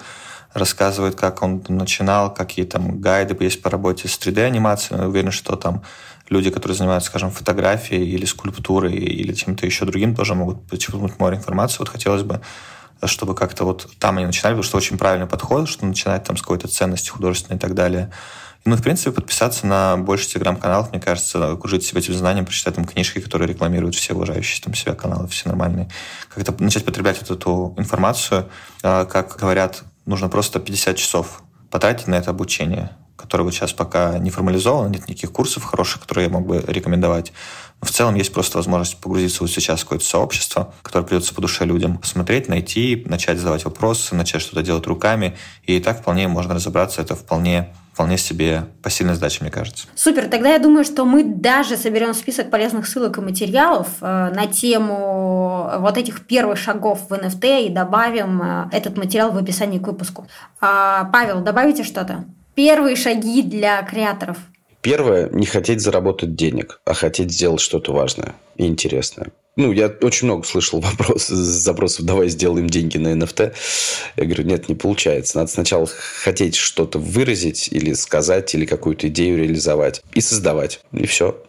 [0.54, 5.06] рассказывает, как он начинал, какие там гайды есть по работе с 3D-анимацией.
[5.06, 5.82] Уверен, что там
[6.28, 11.36] люди, которые занимаются, скажем, фотографией или скульптурой или чем-то еще другим, тоже могут почерпнуть море
[11.36, 11.78] информации.
[11.78, 12.40] Вот хотелось бы
[13.06, 16.42] чтобы как-то вот там они начинали, потому что очень правильный подход, что начинать там с
[16.42, 18.10] какой-то ценности художественной и так далее.
[18.64, 22.84] Ну, в принципе, подписаться на больше телеграм-каналов, мне кажется, окружить себя этим знанием, прочитать там
[22.84, 25.90] книжки, которые рекламируют все уважающие там себя каналы, все нормальные.
[26.28, 28.48] Как-то начать потреблять вот эту информацию.
[28.84, 32.90] А, как говорят, нужно просто 50 часов потратить на это обучение
[33.22, 37.32] который вот сейчас пока не формализован, нет никаких курсов хороших, которые я мог бы рекомендовать.
[37.82, 41.64] В целом есть просто возможность погрузиться вот сейчас в какое-то сообщество, которое придется по душе
[41.64, 45.36] людям, посмотреть, найти, начать задавать вопросы, начать что-то делать руками.
[45.64, 47.02] И так вполне можно разобраться.
[47.02, 49.86] Это вполне вполне себе посильная задача, мне кажется.
[49.94, 54.46] Супер, тогда я думаю, что мы даже соберем список полезных ссылок и материалов э, на
[54.46, 59.86] тему вот этих первых шагов в NFT и добавим э, этот материал в описании к
[59.86, 60.26] выпуску.
[60.60, 62.24] А, Павел, добавите что-то?
[62.54, 64.38] Первые шаги для креаторов.
[64.82, 69.28] Первое, не хотеть заработать денег, а хотеть сделать что-то важное и интересное.
[69.54, 73.54] Ну, я очень много слышал вопрос, запросов, давай сделаем деньги на NFT.
[74.16, 75.38] Я говорю, нет, не получается.
[75.38, 80.02] Надо сначала хотеть что-то выразить или сказать, или какую-то идею реализовать.
[80.14, 80.80] И создавать.
[80.92, 81.40] И все.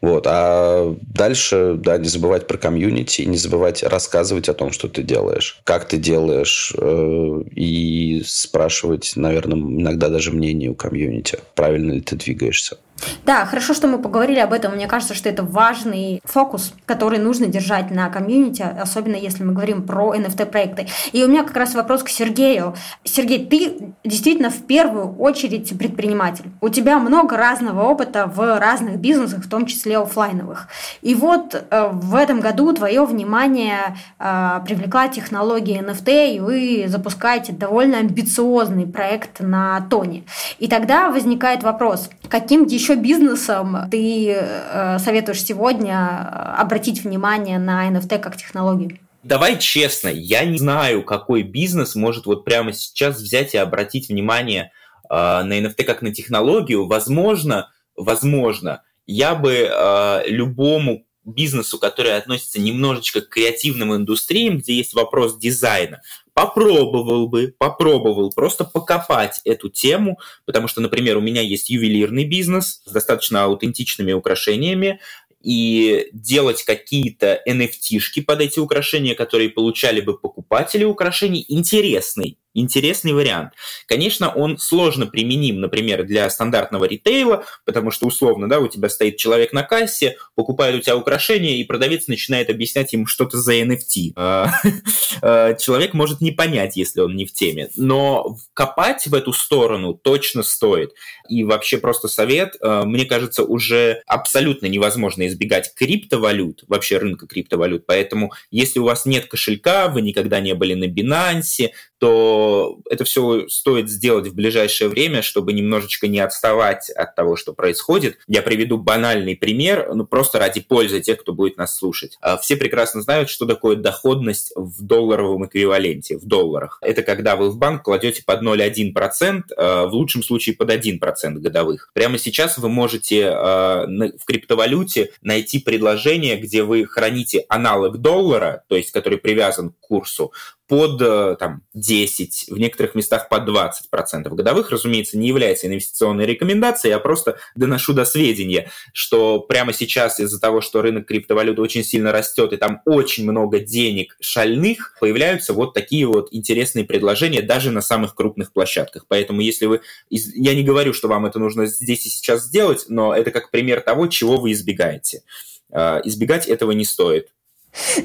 [0.00, 0.26] Вот.
[0.26, 5.60] А дальше, да, не забывать про комьюнити, не забывать рассказывать о том, что ты делаешь,
[5.64, 12.16] как ты делаешь, э, и спрашивать, наверное, иногда даже мнение у комьюнити, правильно ли ты
[12.16, 12.78] двигаешься.
[13.24, 14.74] Да, хорошо, что мы поговорили об этом.
[14.74, 19.82] Мне кажется, что это важный фокус, который нужно держать на комьюнити, особенно если мы говорим
[19.82, 20.88] про NFT-проекты.
[21.12, 22.74] И у меня как раз вопрос к Сергею.
[23.02, 26.50] Сергей, ты действительно в первую очередь предприниматель.
[26.60, 30.68] У тебя много разного опыта в разных бизнесах, в том числе офлайновых.
[31.02, 37.52] И вот э, в этом году твое внимание э, привлекла технология NFT, и вы запускаете
[37.52, 40.24] довольно амбициозный проект на Тоне.
[40.58, 47.88] И тогда возникает вопрос, каким еще бизнесом ты э, советуешь сегодня э, обратить внимание на
[47.88, 48.98] NFT как технологию?
[49.22, 54.72] Давай честно, я не знаю, какой бизнес может вот прямо сейчас взять и обратить внимание
[55.08, 56.88] э, на NFT как на технологию.
[56.88, 64.94] Возможно, возможно, я бы э, любому бизнесу, который относится немножечко к креативным индустриям, где есть
[64.94, 66.00] вопрос дизайна,
[66.32, 72.82] попробовал бы, попробовал просто покопать эту тему, потому что, например, у меня есть ювелирный бизнес
[72.84, 75.00] с достаточно аутентичными украшениями,
[75.42, 83.52] и делать какие-то NFT-шки под эти украшения, которые получали бы покупатели украшений, интересный интересный вариант.
[83.86, 89.16] Конечно, он сложно применим, например, для стандартного ритейла, потому что, условно, да, у тебя стоит
[89.16, 94.12] человек на кассе, покупает у тебя украшения, и продавец начинает объяснять ему что-то за NFT.
[94.16, 94.50] А,
[95.22, 97.68] а, человек может не понять, если он не в теме.
[97.76, 100.92] Но копать в эту сторону точно стоит.
[101.28, 107.84] И вообще просто совет, а, мне кажется, уже абсолютно невозможно избегать криптовалют, вообще рынка криптовалют.
[107.86, 112.43] Поэтому, если у вас нет кошелька, вы никогда не были на Binance, то
[112.90, 118.18] это все стоит сделать в ближайшее время, чтобы немножечко не отставать от того, что происходит.
[118.26, 122.18] Я приведу банальный пример, ну просто ради пользы тех, кто будет нас слушать.
[122.20, 126.78] А, все прекрасно знают, что такое доходность в долларовом эквиваленте, в долларах.
[126.80, 131.90] Это когда вы в банк кладете под 0,1%, а, в лучшем случае под 1% годовых.
[131.94, 138.76] Прямо сейчас вы можете а, в криптовалюте найти предложение, где вы храните аналог доллара, то
[138.76, 140.32] есть который привязан к курсу,
[140.74, 146.90] под э, там, 10, в некоторых местах под 20% годовых, разумеется, не является инвестиционной рекомендацией,
[146.90, 152.10] я просто доношу до сведения, что прямо сейчас из-за того, что рынок криптовалюты очень сильно
[152.10, 157.80] растет, и там очень много денег шальных, появляются вот такие вот интересные предложения даже на
[157.80, 159.04] самых крупных площадках.
[159.06, 159.80] Поэтому если вы...
[160.10, 163.80] Я не говорю, что вам это нужно здесь и сейчас сделать, но это как пример
[163.80, 165.22] того, чего вы избегаете.
[165.70, 167.28] Э, избегать этого не стоит.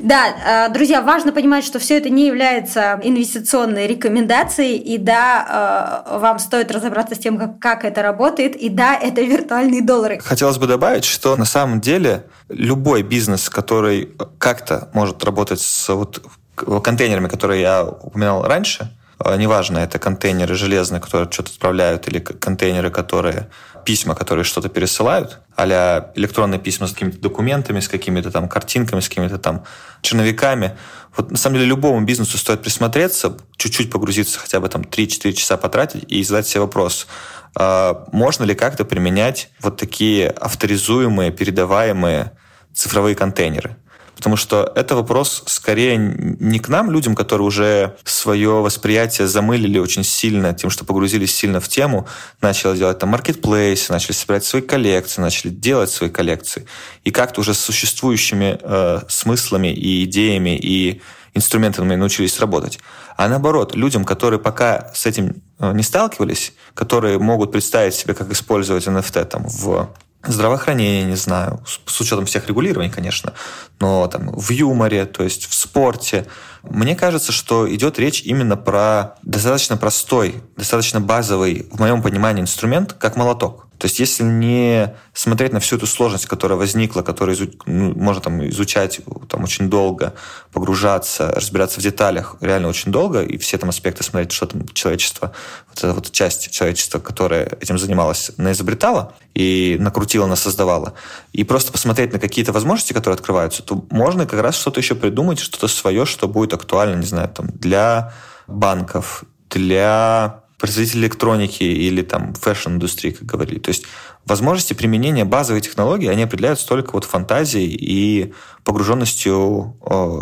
[0.02, 6.20] Да, э, друзья, важно понимать, что все это не является инвестиционной рекомендацией, и да, э,
[6.20, 10.20] вам стоит разобраться с тем, как, это работает, и да, это виртуальные доллары.
[10.20, 16.24] Хотелось бы добавить, что на самом деле любой бизнес, который как-то может работать с вот
[16.56, 18.90] контейнерами, которые я упоминал раньше,
[19.24, 23.50] э, неважно, это контейнеры железные, которые что-то отправляют, или контейнеры, которые
[23.86, 29.10] письма, которые что-то пересылают, а электронные письма с какими-то документами, с какими-то там картинками, с
[29.10, 29.64] какими-то там
[30.02, 30.78] черновиками.
[31.16, 35.58] Вот на самом деле любому бизнесу стоит присмотреться, чуть-чуть погрузиться, хотя бы там 3-4 часа
[35.58, 37.08] потратить и задать себе вопрос,
[37.56, 42.32] а можно ли как-то применять вот такие авторизуемые, передаваемые
[42.74, 43.76] цифровые контейнеры.
[44.20, 50.04] Потому что это вопрос скорее не к нам, людям, которые уже свое восприятие замылили очень
[50.04, 52.06] сильно тем, что погрузились сильно в тему,
[52.42, 56.66] начали делать там маркетплейсы, начали собирать свои коллекции, начали делать свои коллекции.
[57.06, 61.02] И как-то уже с существующими э, смыслами и идеями и
[61.34, 62.78] инструментами научились работать.
[63.16, 68.30] А наоборот, людям, которые пока с этим э, не сталкивались, которые могут представить себе, как
[68.34, 69.88] использовать NFT там, в
[70.24, 73.34] здравоохранение, не знаю, с учетом всех регулирований, конечно,
[73.80, 76.26] но там в юморе, то есть в спорте.
[76.64, 82.94] Мне кажется, что идет речь именно про достаточно простой, достаточно базовый, в моем понимании, инструмент,
[82.94, 83.70] как молоток.
[83.80, 87.50] То есть если не смотреть на всю эту сложность, которая возникла, которую изу...
[87.66, 89.00] ну, можно там изучать
[89.30, 90.14] там, очень долго,
[90.52, 95.32] погружаться, разбираться в деталях реально очень долго, и все там аспекты смотреть, что там человечество,
[95.70, 100.94] вот эта вот часть человечества, которая этим занималась, наизобретала и накрутила, насоздавала,
[101.32, 105.38] и просто посмотреть на какие-то возможности, которые открываются, то можно как раз что-то еще придумать,
[105.38, 108.14] что-то свое, что будет актуально, не знаю, там, для
[108.48, 113.60] банков, для производитель электроники или там fashion-индустрии, как говорили.
[113.60, 113.86] То есть
[114.26, 119.78] возможности применения базовой технологии, они определяются только вот фантазией и погруженностью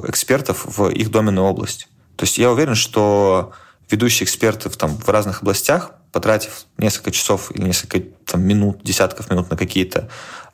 [0.05, 1.87] экспертов в их доменную область.
[2.17, 3.53] То есть я уверен, что
[3.89, 9.49] ведущие эксперты там, в разных областях, потратив несколько часов или несколько там, минут, десятков минут
[9.49, 10.09] на какие-то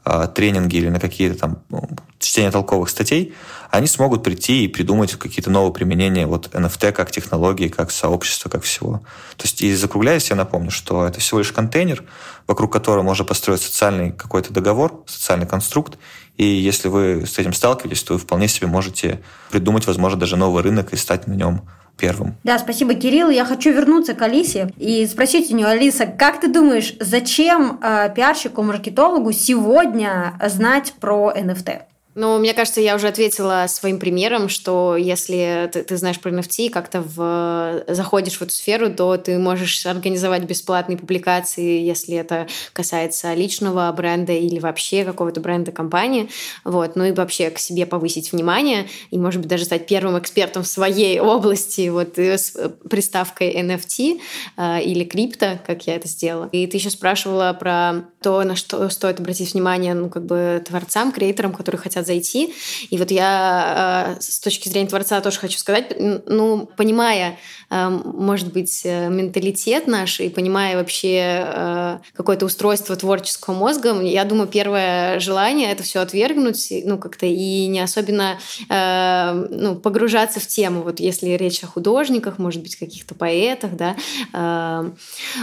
[0.06, 3.34] э, тренинги или на какие-то там ну, чтения толковых статей,
[3.72, 8.64] они смогут прийти и придумать какие-то новые применения вот NFT как технологии, как сообщества, как
[8.64, 9.04] всего.
[9.38, 12.04] То есть и закругляясь, я напомню, что это всего лишь контейнер,
[12.46, 15.98] вокруг которого можно построить социальный какой-то договор, социальный конструкт,
[16.38, 19.22] и если вы с этим сталкивались, то вы вполне себе можете
[19.52, 21.64] придумать, возможно, даже новый рынок и стать на нем
[21.98, 22.36] первым.
[22.44, 23.30] Да, спасибо, Кирилл.
[23.30, 28.10] Я хочу вернуться к Алисе и спросить у нее, Алиса, как ты думаешь, зачем э,
[28.16, 31.82] пиарщику, маркетологу сегодня знать про NFT?
[32.16, 36.70] Ну, мне кажется, я уже ответила своим примером, что если ты, ты знаешь про NFT,
[36.70, 43.34] как-то в, заходишь в эту сферу, то ты можешь организовать бесплатные публикации, если это касается
[43.34, 46.30] личного бренда или вообще какого-то бренда компании.
[46.64, 46.96] Вот.
[46.96, 50.68] Ну и вообще к себе повысить внимание и, может быть, даже стать первым экспертом в
[50.68, 52.56] своей области вот, э, с
[52.90, 54.22] приставкой NFT
[54.58, 56.50] э, или крипто, как я это сделала.
[56.52, 61.12] И ты еще спрашивала про то, на что стоит обратить внимание ну, как бы творцам,
[61.12, 62.54] креаторам, которые хотят зайти.
[62.90, 67.38] И вот я э, с точки зрения творца тоже хочу сказать, ну, понимая
[67.80, 75.72] может быть, менталитет наш и понимая вообще какое-то устройство творческого мозга, я думаю, первое желание
[75.72, 78.38] это все отвергнуть, ну, как-то и не особенно
[78.70, 80.84] ну, погружаться в тему.
[80.84, 83.96] Вот если речь о художниках, может быть, каких-то поэтах, да,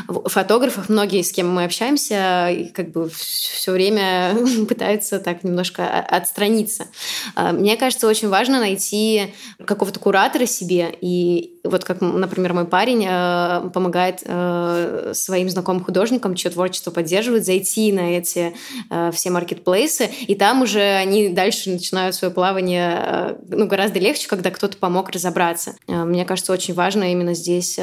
[0.07, 4.37] фотографах, многие, с кем мы общаемся, как бы все время
[4.69, 6.87] пытаются так немножко отстраниться.
[7.35, 10.95] А, мне кажется, очень важно найти какого-то куратора себе.
[11.01, 17.45] И вот как, например, мой парень э, помогает э, своим знакомым художникам, чье творчество поддерживает,
[17.45, 18.55] зайти на эти
[18.91, 24.51] э, все маркетплейсы, и там уже они дальше начинают свое плавание ну, гораздо легче, когда
[24.51, 25.77] кто-то помог разобраться.
[25.87, 27.79] Мне кажется, очень важно именно здесь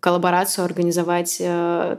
[0.00, 1.40] коллаборацию организовать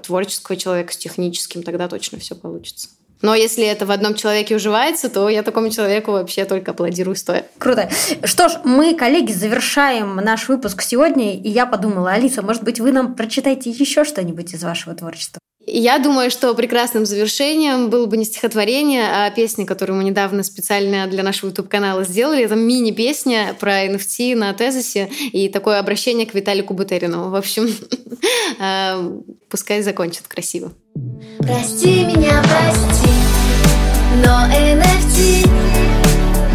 [0.03, 2.89] творческого человека с техническим, тогда точно все получится.
[3.21, 7.45] Но если это в одном человеке уживается, то я такому человеку вообще только аплодирую стоя.
[7.57, 7.89] Круто.
[8.23, 12.91] Что ж, мы, коллеги, завершаем наш выпуск сегодня, и я подумала, Алиса, может быть, вы
[12.91, 15.39] нам прочитаете еще что-нибудь из вашего творчества?
[15.67, 21.07] Я думаю, что прекрасным завершением было бы не стихотворение, а песня, которую мы недавно специально
[21.07, 22.43] для нашего YouTube-канала сделали.
[22.43, 27.29] Это мини-песня про NFT на тезисе и такое обращение к Виталику Бутерину.
[27.31, 27.67] В общем,
[28.59, 30.71] э, пускай закончит красиво.
[31.39, 33.11] Прости меня, прости,
[34.23, 35.45] но NFT,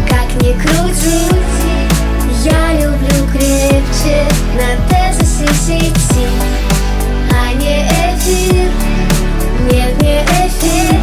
[0.09, 1.29] как ни крути,
[2.43, 4.25] я люблю крепче
[4.55, 6.27] на тезисе сети,
[7.31, 8.71] а не эфир.
[9.71, 10.95] Нет, не эфир,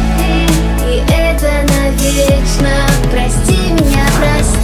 [0.85, 2.75] и это навечно.
[3.09, 4.58] Прости меня, прости.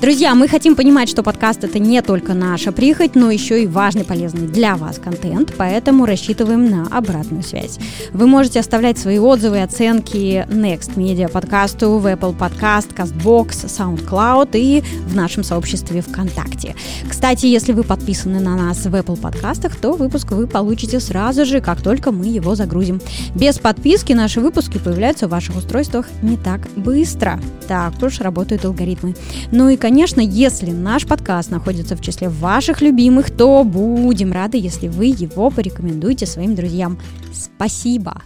[0.00, 4.04] Друзья, мы хотим понимать, что подкаст это не только наша прихоть, но еще и важный,
[4.04, 7.80] полезный для вас контент, поэтому рассчитываем на обратную связь.
[8.12, 14.50] Вы можете оставлять свои отзывы и оценки Next Media подкасту в Apple Podcast, CastBox, SoundCloud
[14.52, 16.76] и в нашем сообществе ВКонтакте.
[17.08, 21.60] Кстати, если вы подписаны на нас в Apple подкастах, то выпуск вы получите сразу же,
[21.60, 23.00] как только мы его загрузим.
[23.34, 27.40] Без подписки наши выпуски появляются в ваших устройствах не так быстро.
[27.66, 29.16] Так уж работают алгоритмы.
[29.50, 34.86] Ну и, конечно, если наш подкаст находится в числе ваших любимых, то будем рады, если
[34.86, 36.98] вы его порекомендуете своим друзьям.
[37.32, 38.20] Спасибо!